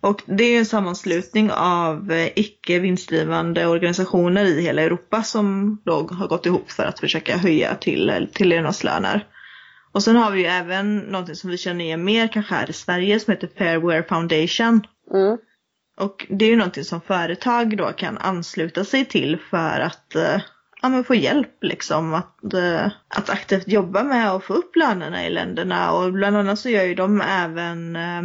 Och 0.00 0.22
det 0.26 0.44
är 0.44 0.58
en 0.58 0.66
sammanslutning 0.66 1.50
av 1.52 2.12
eh, 2.12 2.28
icke 2.36 2.78
vinstdrivande 2.78 3.66
organisationer 3.66 4.44
i 4.44 4.62
hela 4.62 4.82
Europa 4.82 5.22
som 5.22 5.78
då 5.84 5.92
har 5.92 6.28
gått 6.28 6.46
ihop 6.46 6.70
för 6.70 6.84
att 6.84 7.00
försöka 7.00 7.36
höja 7.36 7.74
till, 7.74 8.28
till 8.34 8.48
levnadslöner. 8.48 9.26
Och 9.92 10.02
sen 10.02 10.16
har 10.16 10.30
vi 10.30 10.40
ju 10.40 10.46
även 10.46 10.98
någonting 10.98 11.34
som 11.34 11.50
vi 11.50 11.58
känner 11.58 11.84
igen 11.84 12.04
mer 12.04 12.28
kanske 12.28 12.54
här 12.54 12.70
i 12.70 12.72
Sverige 12.72 13.20
som 13.20 13.32
heter 13.32 13.48
Fairwear 13.58 14.02
Foundation. 14.02 14.86
Mm. 15.14 15.38
Och 16.00 16.26
det 16.28 16.44
är 16.44 16.50
ju 16.50 16.56
någonting 16.56 16.84
som 16.84 17.00
företag 17.00 17.76
då 17.76 17.92
kan 17.92 18.18
ansluta 18.18 18.84
sig 18.84 19.04
till 19.04 19.38
för 19.50 19.80
att 19.80 20.14
eh, 20.14 20.40
ja, 20.82 20.88
men 20.88 21.04
få 21.04 21.14
hjälp 21.14 21.62
liksom 21.62 22.14
att, 22.14 22.54
eh, 22.54 22.86
att 23.08 23.30
aktivt 23.30 23.68
jobba 23.68 24.02
med 24.02 24.30
att 24.30 24.44
få 24.44 24.54
upp 24.54 24.76
lönerna 24.76 25.26
i 25.26 25.30
länderna 25.30 25.92
och 25.92 26.12
bland 26.12 26.36
annat 26.36 26.58
så 26.58 26.68
gör 26.68 26.84
ju 26.84 26.94
de 26.94 27.20
även 27.20 27.96
eh, 27.96 28.22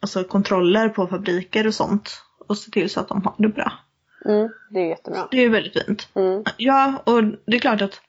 alltså 0.00 0.24
kontroller 0.24 0.88
på 0.88 1.06
fabriker 1.06 1.66
och 1.66 1.74
sånt 1.74 2.22
och 2.48 2.58
ser 2.58 2.70
till 2.70 2.90
så 2.90 3.00
att 3.00 3.08
de 3.08 3.22
har 3.24 3.34
det 3.38 3.48
bra. 3.48 3.72
Mm. 4.24 4.48
Det 4.70 4.80
är 4.80 4.88
jättebra. 4.88 5.28
Det 5.30 5.44
är 5.44 5.48
väldigt 5.48 5.84
fint. 5.84 6.08
Mm. 6.14 6.44
Ja, 6.56 7.02
och 7.04 7.24
det 7.24 7.56
är 7.56 7.60
klart 7.60 7.82
att 7.82 8.00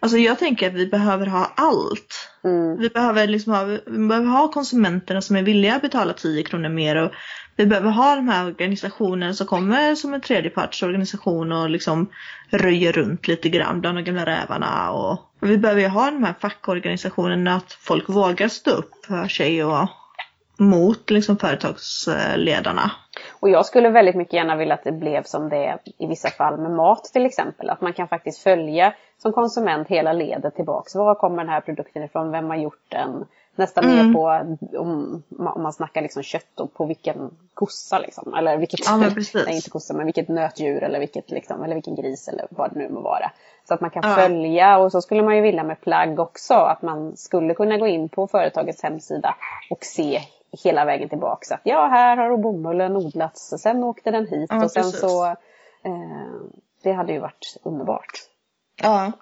alltså 0.00 0.18
jag 0.18 0.38
tänker 0.38 0.66
att 0.66 0.74
vi 0.74 0.86
behöver 0.86 1.26
ha 1.26 1.52
allt. 1.56 2.30
Mm. 2.44 2.78
Vi 2.78 2.88
behöver, 2.88 3.26
liksom 3.26 3.52
ha, 3.52 3.64
vi 3.64 4.08
behöver 4.08 4.28
ha 4.28 4.48
konsumenterna 4.52 5.22
som 5.22 5.36
är 5.36 5.42
villiga 5.42 5.76
att 5.76 5.82
betala 5.82 6.12
10 6.12 6.42
kronor 6.42 6.68
mer 6.68 6.96
och 6.96 7.12
vi 7.56 7.66
behöver 7.66 7.90
ha 7.90 8.16
de 8.16 8.28
här 8.28 8.46
organisationerna 8.46 9.34
som 9.34 9.46
kommer 9.46 9.94
som 9.94 10.14
en 10.14 10.20
tredjepartsorganisation 10.20 11.52
och 11.52 11.70
liksom 11.70 12.10
röjer 12.50 12.92
runt 12.92 13.28
lite 13.28 13.48
grann 13.48 13.80
bland 13.80 13.98
de 13.98 14.04
gamla 14.04 14.26
rävarna. 14.26 14.90
Och, 14.90 15.32
vi 15.40 15.58
behöver 15.58 15.80
ju 15.80 15.88
ha 15.88 16.10
de 16.10 16.24
här 16.24 16.34
fackorganisationerna 16.40 17.54
att 17.54 17.72
folk 17.72 18.08
vågar 18.08 18.48
stå 18.48 18.70
upp 18.70 19.06
för 19.06 19.28
sig 19.28 19.64
och 19.64 19.88
mot 20.58 21.10
liksom 21.10 21.38
företagsledarna. 21.38 22.90
Och 23.46 23.50
jag 23.50 23.66
skulle 23.66 23.88
väldigt 23.88 24.14
mycket 24.14 24.32
gärna 24.34 24.56
vilja 24.56 24.74
att 24.74 24.84
det 24.84 24.92
blev 24.92 25.22
som 25.22 25.48
det 25.48 25.56
är 25.64 25.78
i 25.98 26.06
vissa 26.06 26.28
fall 26.30 26.58
med 26.58 26.70
mat 26.70 27.04
till 27.04 27.26
exempel. 27.26 27.70
Att 27.70 27.80
man 27.80 27.92
kan 27.92 28.08
faktiskt 28.08 28.38
följa 28.42 28.94
som 29.18 29.32
konsument 29.32 29.88
hela 29.88 30.12
ledet 30.12 30.54
tillbaks. 30.56 30.94
Var 30.94 31.14
kommer 31.14 31.36
den 31.38 31.48
här 31.48 31.60
produkten 31.60 32.02
ifrån? 32.02 32.30
Vem 32.30 32.50
har 32.50 32.56
gjort 32.56 32.84
den? 32.88 33.24
Nästan 33.54 33.84
Mm. 33.84 33.96
ner 33.96 34.12
på 34.12 34.46
om, 34.78 35.22
om 35.38 35.62
man 35.62 35.72
snackar 35.72 36.02
liksom 36.02 36.22
kött 36.22 36.60
och 36.60 36.74
på 36.74 36.84
vilken 36.84 37.30
kossa 37.54 37.98
liksom. 37.98 38.34
Eller 38.34 38.56
vilket, 38.56 38.80
Ja, 38.86 38.96
nej 39.46 39.54
inte 39.56 39.70
kossa 39.70 39.94
men 39.94 40.04
vilket 40.06 40.28
nötdjur 40.28 40.82
eller, 40.82 40.98
vilket, 40.98 41.30
liksom, 41.30 41.62
eller 41.64 41.74
vilken 41.74 41.94
gris 41.94 42.28
eller 42.28 42.46
vad 42.50 42.70
det 42.72 42.78
nu 42.78 42.88
må 42.88 43.00
vara. 43.00 43.30
Så 43.68 43.74
att 43.74 43.80
man 43.80 43.90
kan 43.90 44.02
Ja. 44.10 44.14
följa 44.14 44.78
och 44.78 44.92
så 44.92 45.00
skulle 45.02 45.22
man 45.22 45.36
ju 45.36 45.42
vilja 45.42 45.62
med 45.64 45.80
plagg 45.80 46.20
också. 46.20 46.54
Att 46.54 46.82
man 46.82 47.16
skulle 47.16 47.54
kunna 47.54 47.76
gå 47.78 47.86
in 47.86 48.08
på 48.08 48.26
företagets 48.26 48.82
hemsida 48.82 49.34
och 49.70 49.84
se 49.84 50.20
hela 50.64 50.84
vägen 50.84 51.08
tillbaka. 51.08 51.44
Så 51.46 51.54
att 51.54 51.60
ja, 51.64 51.86
här 51.86 52.16
har 52.16 52.36
bomullen 52.36 52.96
odlats. 52.96 53.54
Sen 53.58 53.84
åkte 53.84 54.10
den 54.10 54.26
hit 54.26 54.46
Ja, 54.50 54.64
och 54.64 54.70
sen 54.70 54.82
precis. 54.82 55.00
så 55.00 55.26
eh, 55.26 55.34
Det 56.82 56.92
hade 56.92 57.12
ju 57.12 57.18
varit 57.18 57.56
underbart. 57.62 58.10
Ja. 58.82 59.12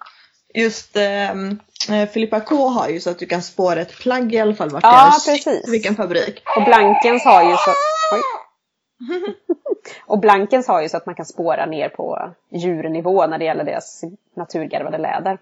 Just 0.53 0.95
ehm, 0.97 1.59
eh, 1.91 2.09
Filippa 2.09 2.39
K 2.39 2.67
har 2.67 2.89
ju 2.89 2.99
så 2.99 3.09
att 3.09 3.19
du 3.19 3.25
kan 3.25 3.41
spåra 3.41 3.81
ett 3.81 3.97
plagg 3.99 4.33
i 4.33 4.39
alla 4.39 4.55
fall 4.55 4.69
vart 4.69 4.83
Ja, 4.83 5.11
det 5.25 5.31
är 5.31 5.35
precis. 5.35 5.73
vilken 5.73 5.95
fabrik. 5.95 6.43
Och 6.57 6.63
Blankens 6.65 7.23
har 7.25 7.43
ju 7.43 7.55
så... 7.57 7.71
Och 10.05 10.19
Blankens 10.19 10.67
har 10.67 10.81
ju 10.81 10.89
så 10.89 10.97
att 10.97 11.05
man 11.05 11.15
kan 11.15 11.25
spåra 11.25 11.65
ner 11.65 11.89
på 11.89 12.33
djurnivå 12.51 13.27
när 13.27 13.37
det 13.37 13.45
gäller 13.45 13.63
deras 13.63 14.01
naturgarvade 14.35 14.97
läder. 14.97 15.37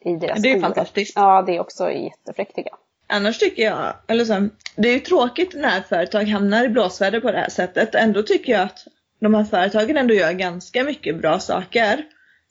I 0.00 0.16
deras 0.16 0.42
Det 0.42 0.48
är 0.48 0.52
skor. 0.52 0.60
fantastiskt. 0.62 1.12
Ja, 1.16 1.42
det 1.42 1.56
är 1.56 1.60
också 1.60 1.90
jättefräckt 1.90 2.54
tycker 2.56 2.70
jag. 2.70 2.78
Annars 3.06 3.38
tycker 3.38 3.62
jag, 3.62 3.94
eller 4.06 4.24
så, 4.24 4.48
det 4.76 4.88
är 4.88 4.92
ju 4.92 5.00
tråkigt 5.00 5.54
när 5.54 5.80
företag 5.80 6.24
hamnar 6.24 6.64
i 6.64 6.68
blåsväder 6.68 7.20
på 7.20 7.32
det 7.32 7.38
här 7.38 7.50
sättet. 7.50 7.94
Ändå 7.94 8.22
tycker 8.22 8.52
jag 8.52 8.62
att 8.62 8.86
de 9.20 9.34
här 9.34 9.44
företagen 9.44 9.96
ändå 9.96 10.14
gör 10.14 10.32
ganska 10.32 10.84
mycket 10.84 11.20
bra 11.20 11.38
saker. 11.38 12.04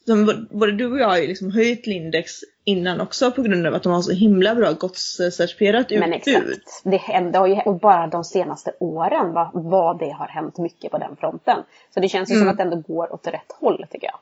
Som 0.05 0.47
både 0.51 0.71
du 0.71 0.91
och 0.91 0.99
jag 0.99 1.07
har 1.07 1.17
ju 1.17 1.27
liksom 1.27 1.51
höjt 1.51 1.87
Lindex 1.87 2.31
innan 2.65 3.01
också 3.01 3.31
på 3.31 3.41
grund 3.41 3.67
av 3.67 3.73
att 3.73 3.83
de 3.83 3.91
har 3.91 4.01
så 4.01 4.11
himla 4.11 4.55
bra 4.55 4.71
godscertifierat 4.71 5.89
Men 5.89 6.13
utbud. 6.13 6.35
exakt. 6.35 6.81
Det 6.83 6.97
hände 6.97 7.37
har 7.39 7.47
ju 7.47 7.55
och 7.55 7.79
bara 7.79 8.07
de 8.07 8.23
senaste 8.23 8.73
åren 8.79 9.33
vad, 9.33 9.49
vad 9.53 9.99
det 9.99 10.09
har 10.11 10.27
hänt 10.27 10.57
mycket 10.57 10.91
på 10.91 10.97
den 10.97 11.15
fronten. 11.15 11.57
Så 11.93 11.99
det 11.99 12.09
känns 12.09 12.29
ju 12.31 12.33
som 12.33 12.41
Mm. 12.41 12.51
att 12.51 12.57
det 12.57 12.63
ändå 12.63 12.75
går 12.93 13.13
åt 13.13 13.27
rätt 13.27 13.51
håll 13.59 13.85
tycker 13.91 14.07
jag. 14.07 14.19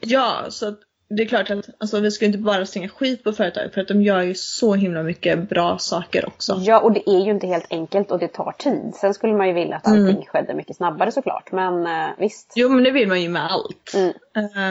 Ja, 0.00 0.46
så 0.48 0.68
att 0.68 0.78
det 1.10 1.22
är 1.22 1.26
klart 1.26 1.50
att 1.50 1.68
alltså, 1.78 2.00
vi 2.00 2.10
ska 2.10 2.24
inte 2.26 2.38
bara 2.38 2.66
slänga 2.66 2.88
skit 2.88 3.24
på 3.24 3.32
företag 3.32 3.72
för 3.74 3.80
att 3.80 3.88
de 3.88 4.02
gör 4.02 4.22
ju 4.22 4.34
så 4.34 4.74
himla 4.74 5.02
mycket 5.02 5.48
bra 5.48 5.78
saker 5.78 6.26
också. 6.26 6.56
Ja, 6.60 6.80
och 6.80 6.92
det 6.92 7.10
är 7.10 7.24
ju 7.24 7.30
inte 7.30 7.46
helt 7.46 7.66
enkelt 7.70 8.10
och 8.10 8.18
det 8.18 8.28
tar 8.28 8.52
tid. 8.58 8.92
Sen 8.94 9.14
skulle 9.14 9.32
man 9.34 9.46
ju 9.48 9.52
vilja 9.52 9.76
att 9.76 9.88
allting 9.88 10.26
skedde 10.26 10.54
mycket 10.54 10.76
snabbare 10.76 11.12
såklart. 11.12 11.52
Men 11.52 11.86
eh, 11.86 12.08
visst. 12.18 12.52
Jo 12.56 12.68
men 12.68 12.84
det 12.84 12.90
vill 12.90 13.08
man 13.08 13.22
ju 13.22 13.28
med 13.28 13.52
allt. 13.52 13.94
Mm. 13.94 14.12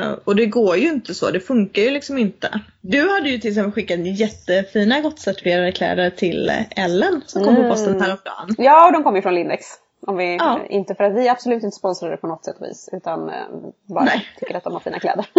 Eh, 0.04 0.12
och 0.24 0.36
det 0.36 0.46
går 0.46 0.78
ju 0.78 0.88
inte 0.88 1.14
så, 1.14 1.32
det 1.32 1.40
funkar 1.40 1.82
ju 1.82 1.90
liksom 1.90 2.18
inte. 2.18 2.62
Du 2.82 3.10
hade 3.10 3.30
ju 3.30 3.38
till 3.38 3.50
exempel 3.50 3.72
skickat 3.72 4.00
jättefina 4.20 5.02
gottcertifierade 5.02 5.72
kläder 5.72 6.10
till 6.10 6.50
eh, 6.50 6.84
Ellen 6.86 7.22
som 7.26 7.44
kom 7.44 7.56
på 7.56 7.62
Mm. 7.62 7.72
posten 7.72 8.02
häromdagen. 8.02 8.56
Ja, 8.58 8.88
och 8.88 8.94
de 8.94 9.04
kommer 9.04 9.18
ju 9.18 9.22
från 9.22 9.36
Lindex. 9.36 9.66
Om 10.08 10.18
vi, 10.18 10.36
Ja. 10.36 10.60
Inte 10.70 10.96
för 10.96 11.04
att 11.04 11.16
vi 11.16 11.28
är 11.28 11.32
absolut 11.32 11.64
inte 11.64 11.76
sponsrade 11.76 12.18
på 12.18 12.28
något 12.28 12.46
sätt 12.46 12.56
och 12.60 12.66
vis. 12.68 12.90
Utan 12.92 13.30
eh, 13.30 13.36
bara 13.86 14.04
Nej. 14.04 14.26
tycker 14.40 14.56
att 14.58 14.64
de 14.64 14.74
har 14.74 14.80
fina 14.80 15.00
kläder. 15.00 15.26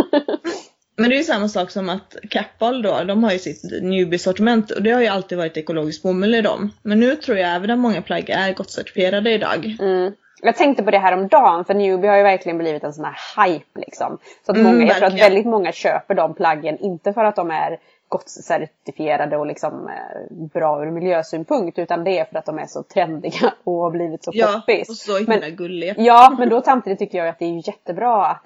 Men 0.99 1.11
det 1.11 1.17
är 1.17 1.19
ju 1.19 1.25
samma 1.25 1.49
sak 1.49 1.71
som 1.71 1.89
att 1.89 2.17
Kappahl 2.31 2.83
då, 2.83 3.05
de 3.05 3.25
har 3.25 3.33
ju 3.33 3.39
sitt 3.39 3.63
newbie-sortiment 3.83 4.71
och 4.71 4.83
det 4.83 4.91
har 4.91 5.01
ju 5.01 5.07
alltid 5.07 5.39
varit 5.39 5.57
ekologisk 5.57 6.03
bomull 6.03 6.35
i 6.35 6.41
dem. 6.43 6.71
Men 6.83 7.01
nu 7.01 7.17
tror 7.17 7.39
jag 7.39 7.55
även 7.55 7.71
att 7.71 7.79
många 7.79 8.03
plagg 8.03 8.31
är 8.31 8.55
gottcertifierade 8.55 9.31
idag. 9.31 9.77
Mm. 9.81 10.13
Jag 10.43 10.57
tänkte 10.57 10.83
på 10.83 10.91
det 10.91 10.99
här 10.99 11.13
om 11.13 11.29
dagen 11.29 11.65
för 11.65 11.75
Newbie 11.75 12.09
har 12.09 12.17
ju 12.17 12.23
verkligen 12.23 12.59
blivit 12.59 12.85
en 12.85 12.93
sån 12.93 13.05
här 13.05 13.47
hype 13.47 13.81
liksom. 13.81 14.19
Så 14.47 14.53
att 14.53 14.59
Mm, 14.59 14.73
många, 14.73 14.87
jag 14.87 14.97
tror 14.97 15.07
att 15.09 15.21
väldigt 15.21 15.47
många 15.47 15.73
köper 15.73 16.15
de 16.15 16.35
plaggen 16.35 16.79
inte 16.79 17.13
för 17.13 17.25
att 17.25 17.37
de 17.37 17.51
är 17.51 17.79
gott 18.09 18.29
certifierade 18.31 19.37
och 19.37 19.47
liksom 19.47 19.89
eh, 19.89 20.37
bra 20.55 20.83
ur 20.85 20.91
miljösynpunkt 20.91 21.79
utan 21.79 22.05
det 22.05 22.19
är 22.19 22.25
för 22.25 22.39
att 22.39 22.47
de 22.47 22.59
är 22.59 22.67
så 22.67 22.83
trendiga 22.83 23.53
och 23.65 23.75
har 23.75 23.91
blivit 23.91 24.25
så 24.25 24.31
Ja, 24.35 24.47
poppis. 24.67 24.89
och 24.89 24.97
så 24.97 25.19
himla 25.19 25.37
Men- 25.41 25.57
gulliga. 25.57 25.95
Ja, 25.99 26.37
men 26.39 26.49
då 26.49 26.63
samtidigt 26.63 26.99
tycker 26.99 27.19
jag 27.19 27.29
att 27.29 27.39
det 27.39 27.45
är 27.45 27.69
jättebra 27.69 28.27
att 28.27 28.45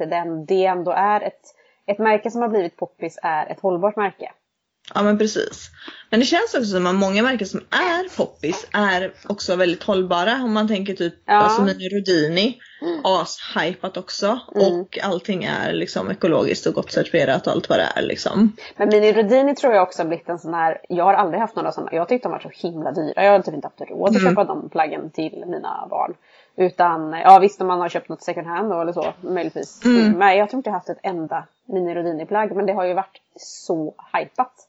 det 0.49 0.65
ändå 0.65 0.91
är 0.91 1.21
ett, 1.21 1.41
ett 1.93 1.99
märke 1.99 2.31
som 2.31 2.43
har 2.43 2.49
blivit 2.49 2.77
poppis 2.77 3.19
är 3.23 3.47
ett 3.47 3.61
hållbart 3.61 3.97
märke. 3.97 4.33
Ja 4.95 5.03
men 5.03 5.19
precis. 5.19 5.71
Men 6.11 6.21
det 6.21 6.27
känns 6.27 6.55
också 6.55 6.65
som 6.65 6.87
att 6.87 6.95
många 6.95 7.23
märken 7.23 7.47
som 7.47 7.61
är 7.71 8.17
poppis 8.17 8.67
är 8.73 9.13
också 9.29 9.57
väldigt 9.57 9.83
hållbara. 9.83 10.33
Om 10.45 10.53
man 10.53 10.69
tänker 10.69 10.95
typ 10.95 11.15
Ja. 11.27 11.33
alltså 11.35 11.63
Mini 11.63 11.89
Rodini. 11.89 12.59
Ashypat 13.05 13.97
också. 13.97 14.39
Mm. 14.57 14.81
Och 14.81 14.99
allting 15.03 15.45
är 15.45 15.73
liksom 15.73 16.11
ekologiskt 16.11 16.67
och 16.67 16.75
gott 16.75 16.93
certifierat 16.93 17.47
och 17.47 17.53
allt 17.53 17.69
vad 17.69 17.79
det 17.79 17.89
är 17.97 18.03
liksom. 18.03 18.57
Men 18.77 18.89
Mini 18.89 19.13
Rodini 19.13 19.55
tror 19.55 19.75
jag 19.75 19.83
också 19.83 20.03
har 20.03 20.09
blivit 20.09 20.29
en 20.29 20.39
sån 20.39 20.55
här, 20.55 20.81
jag 20.89 21.05
har 21.05 21.15
aldrig 21.15 21.41
haft 21.41 21.57
några 21.57 21.73
sådana, 21.73 21.93
jag 21.93 22.09
tyckte 22.09 22.29
de 22.29 22.33
var 22.33 22.39
så 22.53 22.69
himla 22.69 22.93
dyra. 22.93 23.25
Jag 23.25 23.33
har 23.33 23.39
typ 23.43 23.55
inte 23.55 23.67
haft 23.67 23.91
råd 23.91 24.11
att 24.11 24.17
Mm. 24.23 24.31
köpa 24.31 24.45
de 24.45 24.69
plaggen 24.71 25.11
till 25.11 25.45
mina 25.47 25.87
barn. 25.91 26.15
Utan, 26.57 27.13
ja 27.13 27.39
visst 27.39 27.61
om 27.61 27.67
man 27.67 27.81
har 27.81 27.89
köpt 27.89 28.09
något 28.09 28.23
second 28.23 28.47
hand 28.47 28.71
då 28.71 28.81
eller 28.81 28.93
så, 28.93 29.15
möjligtvis. 29.21 29.85
Mm. 29.85 30.13
Men 30.19 30.37
jag 30.37 30.51
tror 30.51 30.59
inte 30.59 30.71
jag 30.71 30.75
haft 30.75 30.89
ett 30.89 30.99
enda 31.03 31.47
Mini 31.67 31.95
Rodini-plagg, 31.95 32.57
men 32.57 32.67
det 32.67 32.73
har 32.73 32.85
ju 32.85 32.95
varit 32.95 33.21
så 33.37 33.95
hypat. 34.13 34.69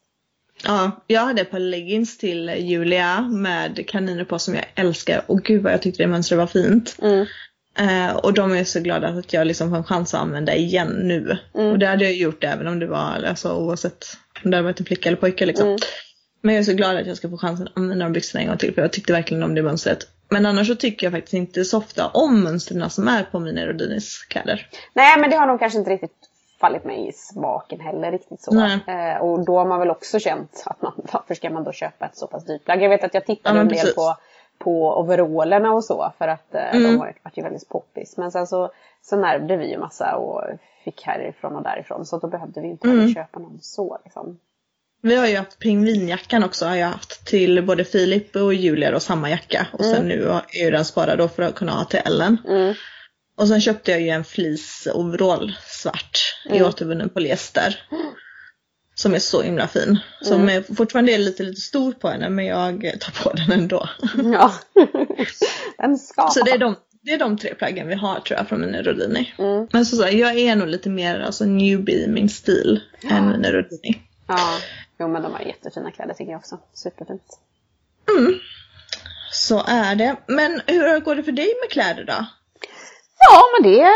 Ja, 0.65 0.91
jag 1.07 1.21
hade 1.21 1.41
ett 1.41 1.51
par 1.51 1.59
leggings 1.59 2.17
till 2.17 2.49
Julia 2.57 3.21
med 3.21 3.87
kaniner 3.87 4.23
på 4.23 4.39
som 4.39 4.55
jag 4.55 4.65
älskar. 4.75 5.21
Och 5.27 5.43
gud 5.43 5.63
vad 5.63 5.73
jag 5.73 5.81
tyckte 5.81 6.03
det 6.03 6.07
mönstret 6.07 6.37
var 6.37 6.47
fint. 6.47 6.97
Mm. 7.01 7.25
Eh, 7.79 8.15
och 8.15 8.33
de 8.33 8.51
är 8.51 8.63
så 8.63 8.79
glada 8.79 9.07
att 9.07 9.33
jag 9.33 9.47
liksom 9.47 9.69
får 9.69 9.77
en 9.77 9.83
chans 9.83 10.13
att 10.13 10.21
använda 10.21 10.55
igen 10.55 10.87
nu. 10.87 11.37
Mm. 11.55 11.71
Och 11.71 11.79
det 11.79 11.87
hade 11.87 12.03
jag 12.03 12.13
gjort 12.13 12.43
även 12.43 12.67
om 12.67 12.79
det 12.79 12.87
var, 12.87 13.23
alltså 13.27 13.53
oavsett 13.53 14.05
om 14.43 14.51
det 14.51 14.57
hade 14.57 14.65
varit 14.65 14.79
en 14.79 14.85
flicka 14.85 15.09
eller 15.09 15.17
pojke 15.17 15.45
liksom. 15.45 15.67
Mm. 15.67 15.79
Men 16.41 16.55
jag 16.55 16.59
är 16.59 16.65
så 16.65 16.73
glad 16.73 16.97
att 16.97 17.07
jag 17.07 17.17
ska 17.17 17.29
få 17.29 17.37
chansen 17.37 17.67
att 17.67 17.77
använda 17.77 18.05
de 18.05 18.13
byxorna 18.13 18.41
en 18.41 18.47
gång 18.47 18.57
till 18.57 18.73
för 18.73 18.81
jag 18.81 18.93
tyckte 18.93 19.13
verkligen 19.13 19.43
om 19.43 19.55
det 19.55 19.61
mönstret. 19.61 20.07
Men 20.33 20.45
annars 20.45 20.67
så 20.67 20.75
tycker 20.75 21.05
jag 21.05 21.13
faktiskt 21.13 21.33
inte 21.33 21.65
så 21.65 21.77
ofta 21.77 22.07
om 22.07 22.43
mönstren 22.43 22.89
som 22.89 23.07
är 23.07 23.23
på 23.23 23.39
mina 23.39 23.65
Rodinis 23.65 24.25
kläder. 24.29 24.67
Nej, 24.93 25.19
men 25.19 25.29
det 25.29 25.35
har 25.35 25.47
nog 25.47 25.59
kanske 25.59 25.79
inte 25.79 25.91
riktigt 25.91 26.29
fallit 26.59 26.83
mig 26.83 27.07
i 27.07 27.11
smaken 27.11 27.79
heller 27.79 28.11
riktigt 28.11 28.41
så. 28.41 28.65
Eh, 28.87 29.17
och 29.21 29.45
då 29.45 29.57
har 29.57 29.65
man 29.65 29.79
väl 29.79 29.89
också 29.89 30.19
känt 30.19 30.63
att 30.65 30.81
man, 30.81 30.93
varför 31.13 31.35
ska 31.35 31.49
man 31.49 31.63
då 31.63 31.71
köpa 31.71 32.05
ett 32.05 32.17
så 32.17 32.27
pass 32.27 32.45
dyrt 32.45 32.65
plagg? 32.65 32.81
Jag 32.81 32.89
vet 32.89 33.03
att 33.03 33.13
jag 33.13 33.25
tittade 33.25 33.55
ja, 33.55 33.61
en 33.61 33.67
del 33.67 33.93
på, 33.95 34.15
på 34.57 34.99
overallerna 34.99 35.73
och 35.73 35.83
så 35.83 36.11
för 36.17 36.27
att 36.27 36.55
eh, 36.55 36.75
mm. 36.75 36.83
de 36.83 36.89
har 36.89 37.05
varit 37.23 37.37
ju 37.37 37.43
väldigt 37.43 37.69
poppis. 37.69 38.17
Men 38.17 38.31
sen 38.31 38.47
så, 38.47 38.71
så 39.01 39.15
närvde 39.15 39.57
vi 39.57 39.71
ju 39.71 39.77
massa 39.77 40.15
och 40.15 40.43
fick 40.83 41.01
härifrån 41.01 41.55
och 41.55 41.63
därifrån 41.63 42.05
så 42.05 42.17
då 42.17 42.27
behövde 42.27 42.61
vi 42.61 42.67
inte 42.67 42.87
mm. 42.87 43.13
köpa 43.13 43.39
någon 43.39 43.59
så 43.61 43.97
liksom. 44.03 44.39
Vi 45.05 45.15
har 45.15 45.27
ju 45.27 45.37
haft 45.37 45.59
pingvinjackan 45.59 46.43
också 46.43 46.65
har 46.65 46.75
jag 46.75 46.87
haft 46.87 47.25
till 47.25 47.63
både 47.63 47.83
Filip 47.83 48.35
och 48.35 48.53
Julia 48.53 48.91
då 48.91 48.99
samma 48.99 49.29
jacka. 49.29 49.67
Och 49.71 49.85
sen 49.85 49.95
mm. 49.95 50.07
nu 50.07 50.41
är 50.53 50.63
ju 50.63 50.71
den 50.71 50.85
sparad 50.85 51.17
då 51.17 51.27
för 51.27 51.43
att 51.43 51.55
kunna 51.55 51.71
ha 51.71 51.85
till 51.85 51.99
Ellen. 52.05 52.37
Mm. 52.47 52.73
Och 53.37 53.47
sen 53.47 53.61
köpte 53.61 53.91
jag 53.91 54.01
ju 54.01 54.09
en 54.09 54.23
fleece 54.23 54.91
overall 54.93 55.55
svart 55.65 56.19
mm. 56.45 56.57
i 56.57 56.63
återvunnen 56.63 57.09
polyester. 57.09 57.85
Som 58.95 59.13
är 59.13 59.19
så 59.19 59.41
himla 59.41 59.67
fin. 59.67 59.99
Som 60.21 60.41
mm. 60.41 60.49
är 60.49 60.75
fortfarande 60.75 61.11
är 61.11 61.17
lite, 61.17 61.43
lite 61.43 61.61
stor 61.61 61.91
på 61.91 62.09
henne 62.09 62.29
men 62.29 62.45
jag 62.45 62.81
tar 62.99 63.23
på 63.23 63.33
den 63.33 63.51
ändå. 63.51 63.89
Ja, 64.33 64.53
den 65.77 65.97
ska. 65.97 66.27
Så 66.27 66.43
det 66.43 66.51
är, 66.51 66.57
de, 66.57 66.75
det 67.01 67.11
är 67.11 67.19
de 67.19 67.37
tre 67.37 67.55
plaggen 67.55 67.87
vi 67.87 67.95
har 67.95 68.19
tror 68.19 68.37
jag 68.37 68.47
från 68.47 68.61
Mini 68.61 68.81
Rodini. 68.81 69.33
Mm. 69.37 69.67
Men 69.71 69.85
så, 69.85 69.95
så 69.95 70.03
jag 70.11 70.37
är 70.37 70.55
nog 70.55 70.67
lite 70.67 70.89
mer 70.89 71.19
alltså 71.19 71.45
newbie 71.45 72.03
i 72.03 72.07
min 72.07 72.29
stil 72.29 72.79
ja. 73.01 73.09
än 73.09 73.29
Mini 73.29 73.51
Rodini. 73.51 74.01
Ja, 74.27 74.57
jo 75.03 75.07
men 75.07 75.21
de 75.21 75.33
har 75.33 75.41
jättefina 75.41 75.91
kläder 75.91 76.13
tycker 76.13 76.31
jag 76.31 76.39
också. 76.39 76.57
Superfint. 76.73 77.39
Mm. 78.17 78.33
Så 79.31 79.63
är 79.67 79.95
det. 79.95 80.15
Men 80.27 80.61
hur 80.67 80.99
går 80.99 81.15
det 81.15 81.23
för 81.23 81.31
dig 81.31 81.53
med 81.61 81.69
kläder 81.69 82.03
då? 82.03 82.25
Ja, 83.29 83.41
men 83.53 83.71
det, 83.71 83.89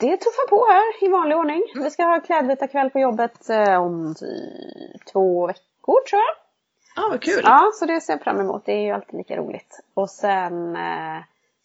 det 0.00 0.16
tuffar 0.16 0.48
på 0.48 0.66
här 0.72 1.04
i 1.04 1.08
vanlig 1.08 1.38
ordning. 1.38 1.62
Vi 1.74 1.90
ska 1.90 2.04
ha 2.04 2.20
klädvita 2.20 2.66
kväll 2.66 2.90
på 2.90 2.98
jobbet 2.98 3.50
eh, 3.50 3.82
om 3.82 4.14
två 5.12 5.46
veckor 5.46 6.00
tror 6.10 6.20
jag. 6.20 6.36
Ja, 6.96 7.06
ah, 7.06 7.08
vad 7.10 7.22
kul! 7.22 7.40
Ja, 7.44 7.70
så 7.74 7.86
det 7.86 8.00
ser 8.00 8.12
jag 8.12 8.22
fram 8.22 8.40
emot. 8.40 8.66
Det 8.66 8.72
är 8.72 8.84
ju 8.84 8.90
alltid 8.90 9.18
lika 9.18 9.36
roligt. 9.36 9.80
Och 9.94 10.10
sen 10.10 10.76
eh, 10.76 11.18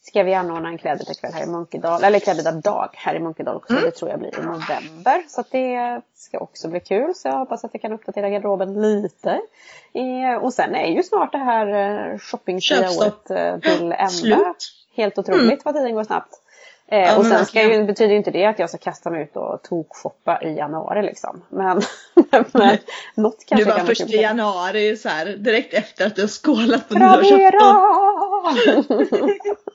ska 0.08 0.24
vi 0.24 0.34
anordna 0.34 0.70
en 0.70 0.78
klädvita 0.78 1.14
kväll 1.14 1.34
här 1.34 1.44
i 1.44 1.46
Munkedal, 1.46 2.04
eller 2.04 2.20
klädvita 2.20 2.52
dag 2.52 2.90
här 2.94 3.16
i 3.16 3.20
Munkedal 3.20 3.56
också. 3.56 3.74
Mm. 3.74 3.86
Det 3.86 3.92
tror 3.92 4.12
jag 4.12 4.20
blir 4.20 4.40
i 4.40 4.44
november. 4.44 5.24
Så 5.28 5.44
det 5.52 6.02
ska 6.16 6.38
också 6.38 6.68
bli 6.68 6.80
kul. 6.80 7.16
Så 7.16 7.28
jag 7.28 7.38
hoppas 7.38 7.64
att 7.64 7.76
vi 7.76 7.80
kan 7.80 7.94
uppdatera 7.94 8.30
garderoben 8.30 8.82
lite. 8.82 9.42
Eh, 9.94 10.44
och 10.44 10.54
sen 10.54 10.76
är 10.76 10.88
ju 10.88 11.04
snart 11.04 11.32
det 11.32 11.38
här 11.38 11.68
eh, 11.68 12.18
shoppingfria 12.18 12.90
året 12.90 13.32
eh, 13.32 13.60
till 13.60 13.92
ända. 13.92 14.54
Helt 14.96 15.18
otroligt 15.18 15.44
mm. 15.44 15.60
vad 15.64 15.76
tiden 15.76 15.96
går 15.96 16.04
snabbt. 16.04 16.42
Eh, 16.88 17.00
ja, 17.00 17.18
och 17.18 17.26
sen 17.26 17.46
ska 17.46 17.64
ju, 17.64 17.84
betyder 17.84 18.12
ju 18.12 18.18
inte 18.18 18.32
det 18.32 18.46
att 18.46 18.60
jag 18.60 18.70
ska 18.70 18.78
kasta 18.78 19.10
mig 19.10 19.24
ut 19.24 19.36
och 19.36 19.64
tokshoppa 19.64 20.42
i 20.42 20.56
januari 20.56 21.02
liksom. 21.02 21.44
Men, 21.50 21.82
men 22.52 22.78
något 23.16 23.46
kanske 23.46 23.66
Du 23.66 23.72
var 23.72 23.80
först 23.80 24.02
i 24.14 24.22
januari 24.22 24.98
så 24.98 25.10
här, 25.10 25.26
direkt 25.26 25.74
efter 25.74 26.08
att 26.08 26.16
du 26.16 26.22
har 26.22 26.28
skålat 26.28 26.90
på 26.90 26.96
nyårsafton. 26.96 27.76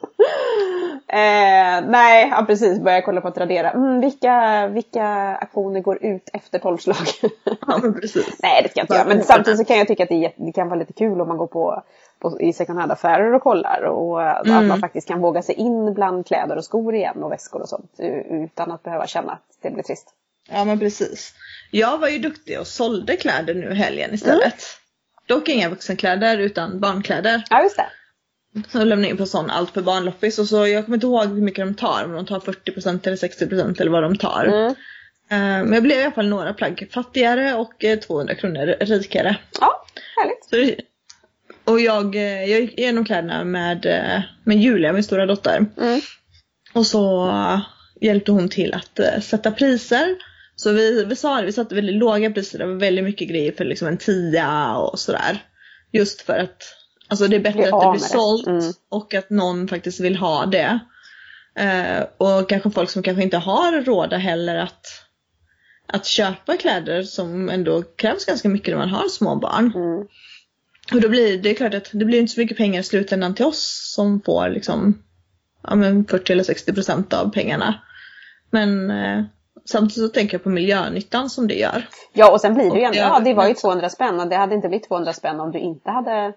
eh, 1.07 1.89
nej, 1.89 2.29
ja, 2.31 2.43
precis. 2.47 2.79
Börja 2.79 3.01
kolla 3.01 3.21
på 3.21 3.27
att 3.27 3.37
radera. 3.37 3.71
Mm, 3.71 4.01
vilka, 4.01 4.67
vilka 4.67 5.05
aktioner 5.35 5.79
går 5.79 6.03
ut 6.03 6.29
efter 6.33 6.59
tolvslag? 6.59 7.07
ja, 7.67 7.79
men 7.81 7.93
precis. 7.93 8.39
nej, 8.43 8.63
det 8.63 8.69
ska 8.69 8.79
jag 8.79 8.83
inte 8.83 8.93
göra. 8.93 9.07
Men 9.07 9.23
samtidigt 9.23 9.59
så 9.59 9.65
kan 9.65 9.77
jag 9.77 9.87
tycka 9.87 10.03
att 10.03 10.09
det, 10.09 10.31
det 10.35 10.51
kan 10.51 10.69
vara 10.69 10.79
lite 10.79 10.93
kul 10.93 11.21
om 11.21 11.27
man 11.27 11.37
går 11.37 11.47
på 11.47 11.83
på, 12.21 12.41
i 12.41 12.53
second 12.53 12.79
hand-affärer 12.79 13.33
och 13.33 13.41
kollar. 13.41 13.83
Och 13.83 14.21
mm. 14.21 14.57
att 14.57 14.65
man 14.65 14.79
faktiskt 14.79 15.07
kan 15.07 15.21
våga 15.21 15.41
sig 15.41 15.55
in 15.55 15.93
bland 15.93 16.27
kläder 16.27 16.55
och 16.55 16.65
skor 16.65 16.95
igen 16.95 17.23
och 17.23 17.31
väskor 17.31 17.61
och 17.61 17.69
sånt. 17.69 17.91
Utan 18.29 18.71
att 18.71 18.83
behöva 18.83 19.07
känna 19.07 19.31
att 19.31 19.57
det 19.61 19.71
blir 19.71 19.83
trist. 19.83 20.07
Ja 20.49 20.65
men 20.65 20.79
precis. 20.79 21.33
Jag 21.71 21.97
var 21.97 22.07
ju 22.07 22.19
duktig 22.19 22.59
och 22.59 22.67
sålde 22.67 23.17
kläder 23.17 23.53
nu 23.53 23.73
helgen 23.73 24.13
istället. 24.13 24.41
Mm. 24.41 25.27
Dock 25.27 25.49
inga 25.49 25.69
vuxenkläder 25.69 26.37
utan 26.37 26.79
barnkläder. 26.79 27.43
Ja 27.49 27.63
just 27.63 27.77
det. 27.77 27.85
Så 28.71 28.83
lämnade 28.83 29.09
in 29.09 29.17
på 29.17 29.25
sån 29.25 29.49
allt 29.49 29.69
för 29.69 29.81
barnloppis 29.81 30.39
och 30.39 30.47
så 30.47 30.67
jag 30.67 30.85
kommer 30.85 30.97
inte 30.97 31.07
ihåg 31.07 31.25
hur 31.25 31.41
mycket 31.41 31.65
de 31.65 31.73
tar. 31.73 32.03
Om 32.05 32.11
de 32.11 32.25
tar 32.25 32.39
40% 32.39 33.07
eller 33.07 33.17
60% 33.17 33.81
eller 33.81 33.91
vad 33.91 34.03
de 34.03 34.17
tar. 34.17 34.45
Mm. 34.45 34.75
Eh, 35.31 35.65
men 35.65 35.73
jag 35.73 35.83
blev 35.83 35.97
i 35.97 36.03
alla 36.03 36.11
fall 36.11 36.29
några 36.29 36.53
plagg 36.53 36.87
fattigare 36.91 37.53
och 37.53 37.85
200 38.07 38.33
eh, 38.33 38.39
kronor 38.39 38.85
rikare. 38.85 39.37
Ja, 39.59 39.85
härligt. 40.17 40.75
Så 40.75 40.83
och 41.71 41.79
jag, 41.79 42.15
eh, 42.15 42.45
jag 42.45 42.61
gick 42.61 42.77
igenom 42.77 43.05
kläderna 43.05 43.43
med, 43.43 43.85
med 44.43 44.57
Julia, 44.57 44.93
min 44.93 45.03
stora 45.03 45.25
dotter. 45.25 45.65
Mm. 45.77 46.01
Och 46.73 46.85
så 46.85 47.31
hjälpte 48.01 48.31
hon 48.31 48.49
till 48.49 48.73
att 48.73 49.23
sätta 49.23 49.51
priser. 49.51 50.15
Så 50.55 50.71
vi, 50.71 51.05
vi 51.05 51.15
sa 51.15 51.39
det, 51.39 51.45
vi 51.45 51.51
satte 51.51 51.75
väldigt 51.75 51.95
låga 51.95 52.31
priser. 52.31 52.59
Det 52.59 52.65
var 52.65 52.73
väldigt 52.73 53.05
mycket 53.05 53.29
grejer 53.29 53.51
för 53.51 53.65
liksom 53.65 53.87
en 53.87 53.97
tia 53.97 54.77
och 54.77 54.99
sådär. 54.99 55.43
Just 55.91 56.21
för 56.21 56.39
att 56.39 56.80
alltså 57.11 57.27
det 57.27 57.35
är 57.35 57.39
bättre 57.39 57.63
att 57.63 57.81
det 57.81 57.91
blir 57.91 57.99
sålt 57.99 58.47
mm. 58.47 58.73
och 58.89 59.13
att 59.13 59.29
någon 59.29 59.67
faktiskt 59.67 59.99
vill 59.99 60.15
ha 60.15 60.45
det. 60.45 60.79
Eh, 61.55 62.03
och 62.17 62.49
kanske 62.49 62.71
folk 62.71 62.89
som 62.89 63.03
kanske 63.03 63.23
inte 63.23 63.37
har 63.37 63.81
råd 63.81 64.13
heller 64.13 64.55
att, 64.55 64.85
att 65.87 66.05
köpa 66.05 66.57
kläder 66.57 67.03
som 67.03 67.49
ändå 67.49 67.81
krävs 67.81 68.25
ganska 68.25 68.49
mycket 68.49 68.67
när 68.67 68.77
man 68.77 68.89
har 68.89 69.07
små 69.07 69.35
barn. 69.35 69.71
Mm. 69.75 70.07
Och 70.93 71.01
då 71.01 71.09
blir 71.09 71.37
det 71.41 71.53
klart 71.53 71.73
att 71.73 71.89
det 71.93 72.05
blir 72.05 72.19
inte 72.19 72.33
så 72.33 72.39
mycket 72.39 72.57
pengar 72.57 72.79
i 72.79 72.83
slutändan 72.83 73.35
till 73.35 73.45
oss 73.45 73.91
som 73.95 74.21
får 74.21 74.49
liksom 74.49 75.03
ja, 75.63 75.75
men 75.75 76.05
40 76.05 76.33
eller 76.33 76.43
60 76.43 76.73
procent 76.73 77.13
av 77.13 77.31
pengarna. 77.31 77.81
Men 78.49 78.91
eh, 78.91 79.23
samtidigt 79.65 80.09
så 80.09 80.13
tänker 80.13 80.33
jag 80.33 80.43
på 80.43 80.49
miljönyttan 80.49 81.29
som 81.29 81.47
det 81.47 81.55
gör. 81.55 81.87
Ja 82.13 82.31
och 82.31 82.41
sen 82.41 82.53
blir 82.53 82.71
det 82.71 82.79
ju 82.79 82.83
ändå, 82.83 82.97
ja 82.97 83.19
det 83.19 83.33
var 83.33 83.47
ju 83.47 83.53
200 83.53 83.89
spänn 83.89 84.19
och 84.19 84.27
det 84.27 84.35
hade 84.35 84.55
inte 84.55 84.67
blivit 84.67 84.87
200 84.87 85.13
spänn 85.13 85.39
om 85.39 85.51
du 85.51 85.59
inte 85.59 85.91
hade 85.91 86.33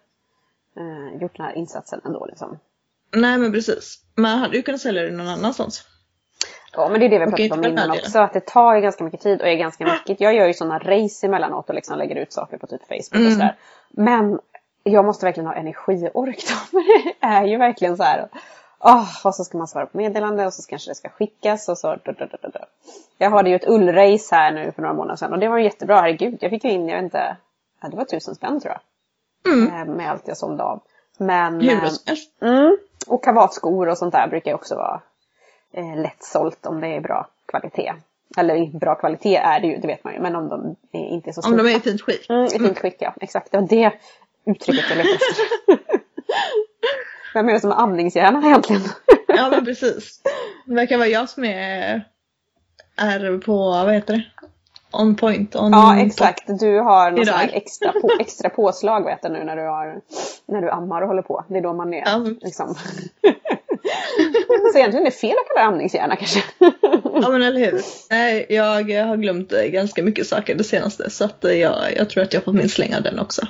eh, 0.77 1.23
gjort 1.23 1.37
den 1.37 1.47
här 1.47 1.55
insatsen 1.55 2.01
ändå 2.05 2.27
liksom. 2.27 2.59
Nej 3.17 3.39
men 3.39 3.53
precis. 3.53 3.99
Man 4.15 4.39
hade 4.39 4.57
ju 4.57 4.63
kunnat 4.63 4.81
sälja 4.81 5.03
det 5.03 5.11
någon 5.11 5.29
annanstans. 5.29 5.85
Ja 6.73 6.89
men 6.89 7.01
det 7.01 7.07
är 7.07 7.11
det 7.11 7.19
vi 7.19 7.25
pratat 7.27 7.59
om 7.59 7.65
innan 7.65 7.91
också, 7.91 8.19
att 8.19 8.33
det 8.33 8.47
tar 8.47 8.79
ganska 8.79 9.05
mycket 9.05 9.21
tid 9.21 9.41
och 9.41 9.49
är 9.49 9.55
ganska 9.55 9.85
mycket. 9.85 10.21
Jag 10.21 10.35
gör 10.35 10.47
ju 10.47 10.55
sådana 10.55 10.79
race 10.79 11.27
emellanåt 11.27 11.69
och 11.69 11.75
liksom 11.75 11.99
lägger 11.99 12.17
ut 12.17 12.33
saker 12.33 12.59
på 12.59 12.67
typ 12.67 12.81
Facebook 12.81 13.15
mm. 13.15 13.27
och 13.27 13.33
sådär. 13.33 13.57
Men 13.91 14.39
jag 14.83 15.05
måste 15.05 15.27
verkligen 15.27 15.47
ha 15.47 15.55
energiork 15.55 16.45
då. 16.49 16.55
Men 16.79 16.85
det 16.85 17.27
är 17.27 17.45
ju 17.45 17.57
verkligen 17.57 17.97
så 17.97 18.03
här. 18.03 18.29
Oh, 18.81 19.27
och 19.27 19.35
så 19.35 19.45
ska 19.45 19.59
man 19.59 19.69
svara 19.69 19.87
på 19.87 19.97
meddelande 19.97 20.47
och 20.47 20.55
så 20.55 20.69
kanske 20.69 20.91
det 20.91 20.95
ska 20.95 21.09
skickas 21.09 21.69
och 21.69 21.79
så. 21.79 21.99
Jag 23.19 23.31
hade 23.31 23.51
ju 23.51 23.57
ett 23.57 23.69
ullrace 23.69 24.35
här 24.35 24.53
nu 24.53 24.73
för 24.73 24.83
några 24.83 24.95
månader 24.95 25.17
sedan 25.17 25.33
och 25.33 25.39
det 25.39 25.49
var 25.49 25.59
jättebra. 25.59 26.01
Herregud, 26.01 26.39
jag 26.41 26.51
fick 26.51 26.65
ju 26.65 26.71
in, 26.71 26.89
jag 26.89 26.97
vet 26.97 27.05
inte, 27.05 27.37
ja, 27.83 27.89
det 27.89 27.97
var 27.97 28.05
tusen 28.05 28.35
spänn 28.35 28.61
tror 28.61 28.73
jag. 28.73 28.81
Mm. 29.49 29.75
Eh, 29.75 29.95
med 29.95 30.11
allt 30.11 30.29
jag 30.29 30.37
sålde 30.37 30.63
av. 30.63 30.83
Men, 31.19 31.61
eh, 31.61 31.93
mm, 32.43 32.77
och 33.07 33.25
kavatskor 33.25 33.89
och 33.89 33.99
sånt 33.99 34.13
där 34.13 34.29
brukar 34.29 34.51
ju 34.51 34.55
också 34.55 34.75
vara 34.75 35.01
eh, 35.73 36.03
lättsålt 36.03 36.67
om 36.67 36.81
det 36.81 36.89
är 36.89 37.01
bra 37.01 37.29
kvalitet. 37.47 37.93
Eller 38.37 38.79
bra 38.79 38.95
kvalitet 38.95 39.37
är 39.37 39.61
det 39.61 39.67
ju, 39.67 39.77
det 39.77 39.87
vet 39.87 40.05
man 40.05 40.15
ju, 40.15 40.21
men 40.21 40.37
om 40.37 40.49
de 40.49 40.77
inte 40.93 41.31
är 41.31 41.33
så 41.33 41.43
stora. 41.43 41.53
Om 41.53 41.67
de 41.67 41.73
är 41.73 41.77
i 41.77 41.81
fint 41.81 42.01
skick. 42.03 42.31
Mm, 42.31 42.45
i 42.45 42.51
fint 42.51 42.61
mm. 42.61 42.75
skick, 42.75 42.97
ja. 42.99 43.15
Exakt. 43.21 43.53
Det 43.53 43.59
var 43.59 43.69
det 43.69 43.93
uttrycket 44.47 44.85
jag 44.89 44.97
letade 44.97 45.15
efter. 45.15 45.79
Vem 47.35 47.49
är 47.49 47.53
det 47.53 47.61
som 47.61 47.71
är 47.71 47.75
andningshjärna 47.75 48.47
egentligen? 48.47 48.83
ja 49.29 49.51
men 49.51 49.65
precis. 49.65 50.21
Det 50.67 50.75
verkar 50.75 50.99
vara 50.99 51.09
jag 51.09 51.29
som 51.29 51.45
är, 51.45 52.05
är 52.97 53.39
på, 53.39 53.57
vad 53.57 53.95
heter 53.95 54.15
det? 54.15 54.25
On 55.01 55.17
point. 55.17 55.57
On 55.57 55.73
ja 55.73 55.99
exakt. 56.01 56.61
Du 56.61 56.79
har 56.79 57.11
något 57.11 57.53
extra, 57.53 57.93
på, 57.93 58.11
extra 58.21 58.51
påslag 58.51 59.05
vet 59.05 59.23
du 59.23 59.29
nu 59.29 59.45
när 59.45 59.57
du, 59.57 59.63
har, 59.63 60.01
när 60.47 60.63
du 60.63 60.71
ammar 60.71 61.03
och 61.03 61.09
håller 61.09 61.23
på. 61.23 61.45
Det 61.49 61.59
är 61.59 61.63
då 61.63 61.73
man 61.73 61.95
är 61.95 62.03
ja. 62.07 62.25
liksom. 62.41 62.75
Så 64.73 64.79
egentligen 64.79 65.07
är 65.07 65.11
det 65.11 65.17
fel 65.17 65.31
att 65.31 65.49
kalla 65.49 65.61
det 65.61 65.67
amningshjärna 65.67 66.17
kanske. 66.17 66.43
ja 67.23 67.29
men 67.31 67.43
eller 67.43 67.61
hur. 67.61 67.81
Nej, 68.11 68.47
jag 68.49 68.65
har 69.07 69.17
glömt 69.17 69.51
ganska 69.51 70.03
mycket 70.03 70.27
saker 70.27 70.55
det 70.55 70.65
senaste 70.65 71.11
så 71.11 71.25
att 71.25 71.39
jag, 71.41 71.97
jag 71.97 72.11
tror 72.11 72.23
att 72.23 72.33
jag 72.33 72.45
får 72.45 72.53
min 72.53 72.69
släng 72.69 72.95
av 72.95 73.03
den 73.03 73.19
också. 73.19 73.47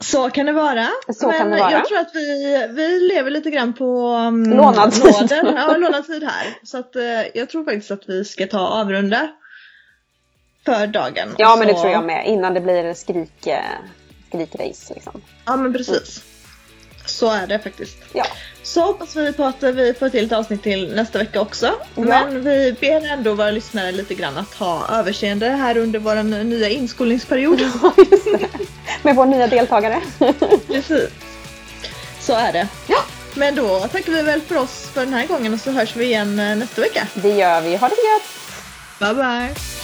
Så 0.00 0.30
kan 0.30 0.46
det 0.46 0.52
vara. 0.52 0.88
Så 1.14 1.26
Men 1.26 1.38
kan 1.38 1.50
det 1.50 1.58
vara. 1.58 1.72
jag 1.72 1.84
tror 1.84 1.98
att 1.98 2.10
vi, 2.14 2.66
vi 2.70 2.98
lever 3.14 3.30
lite 3.30 3.50
grann 3.50 3.72
på 3.72 4.08
um, 4.28 4.44
lånad 4.44 4.92
tid. 4.92 5.38
Ja, 5.56 5.76
lånad 5.76 6.06
tid 6.06 6.24
här. 6.24 6.58
Så 6.62 6.78
att 6.78 6.96
uh, 6.96 7.02
jag 7.34 7.48
tror 7.48 7.64
faktiskt 7.64 7.90
att 7.90 8.08
vi 8.08 8.24
ska 8.24 8.46
ta 8.46 8.68
avrunda 8.68 9.28
för 10.68 10.86
dagen. 10.86 11.34
Ja, 11.38 11.56
men 11.56 11.68
det 11.68 11.74
tror 11.74 11.92
jag 11.92 12.04
med. 12.04 12.26
Innan 12.26 12.54
det 12.54 12.60
blir 12.60 12.94
skrik, 12.94 13.46
eh, 13.46 13.58
skrikrace 14.28 14.94
liksom. 14.94 15.22
Ja, 15.44 15.56
men 15.56 15.72
precis. 15.72 16.22
Så 17.06 17.30
är 17.30 17.46
det 17.46 17.58
faktiskt. 17.58 17.96
Ja. 18.12 18.24
Så 18.62 18.80
hoppas 18.80 19.16
vi 19.16 19.32
på 19.32 19.44
att 19.44 19.62
vi 19.62 19.94
får 19.94 20.08
till 20.08 20.24
ett 20.26 20.32
avsnitt 20.32 20.62
till 20.62 20.94
nästa 20.94 21.18
vecka 21.18 21.40
också. 21.40 21.66
Ja. 21.94 22.02
Men 22.02 22.44
vi 22.44 22.76
ber 22.80 23.12
ändå 23.12 23.34
våra 23.34 23.50
lyssnare 23.50 23.92
lite 23.92 24.14
grann 24.14 24.38
att 24.38 24.54
ha 24.54 24.88
överseende 24.98 25.48
här 25.48 25.76
under 25.76 25.98
vår 25.98 26.22
nya 26.44 26.68
inskolningsperiod. 26.68 27.60
Ja, 27.82 27.92
just 28.10 28.24
det. 28.24 28.48
Med 29.02 29.16
vår 29.16 29.26
nya 29.26 29.46
deltagare. 29.46 30.00
Precis. 30.66 31.10
Så 32.20 32.32
är 32.34 32.52
det. 32.52 32.68
Ja. 32.86 32.98
Men 33.34 33.54
då 33.54 33.80
tackar 33.80 34.12
vi 34.12 34.22
väl 34.22 34.40
för 34.40 34.56
oss 34.56 34.90
för 34.94 35.00
den 35.00 35.14
här 35.14 35.26
gången 35.26 35.54
och 35.54 35.60
så 35.60 35.70
hörs 35.70 35.96
vi 35.96 36.04
igen 36.04 36.38
eh, 36.38 36.56
nästa 36.56 36.80
vecka. 36.80 37.06
Det 37.14 37.32
gör 37.34 37.60
vi. 37.60 37.76
Ha 37.76 37.88
det 37.88 37.94
så 37.94 38.02
gött! 38.02 38.28
Bye 38.98 39.14
bye! 39.14 39.77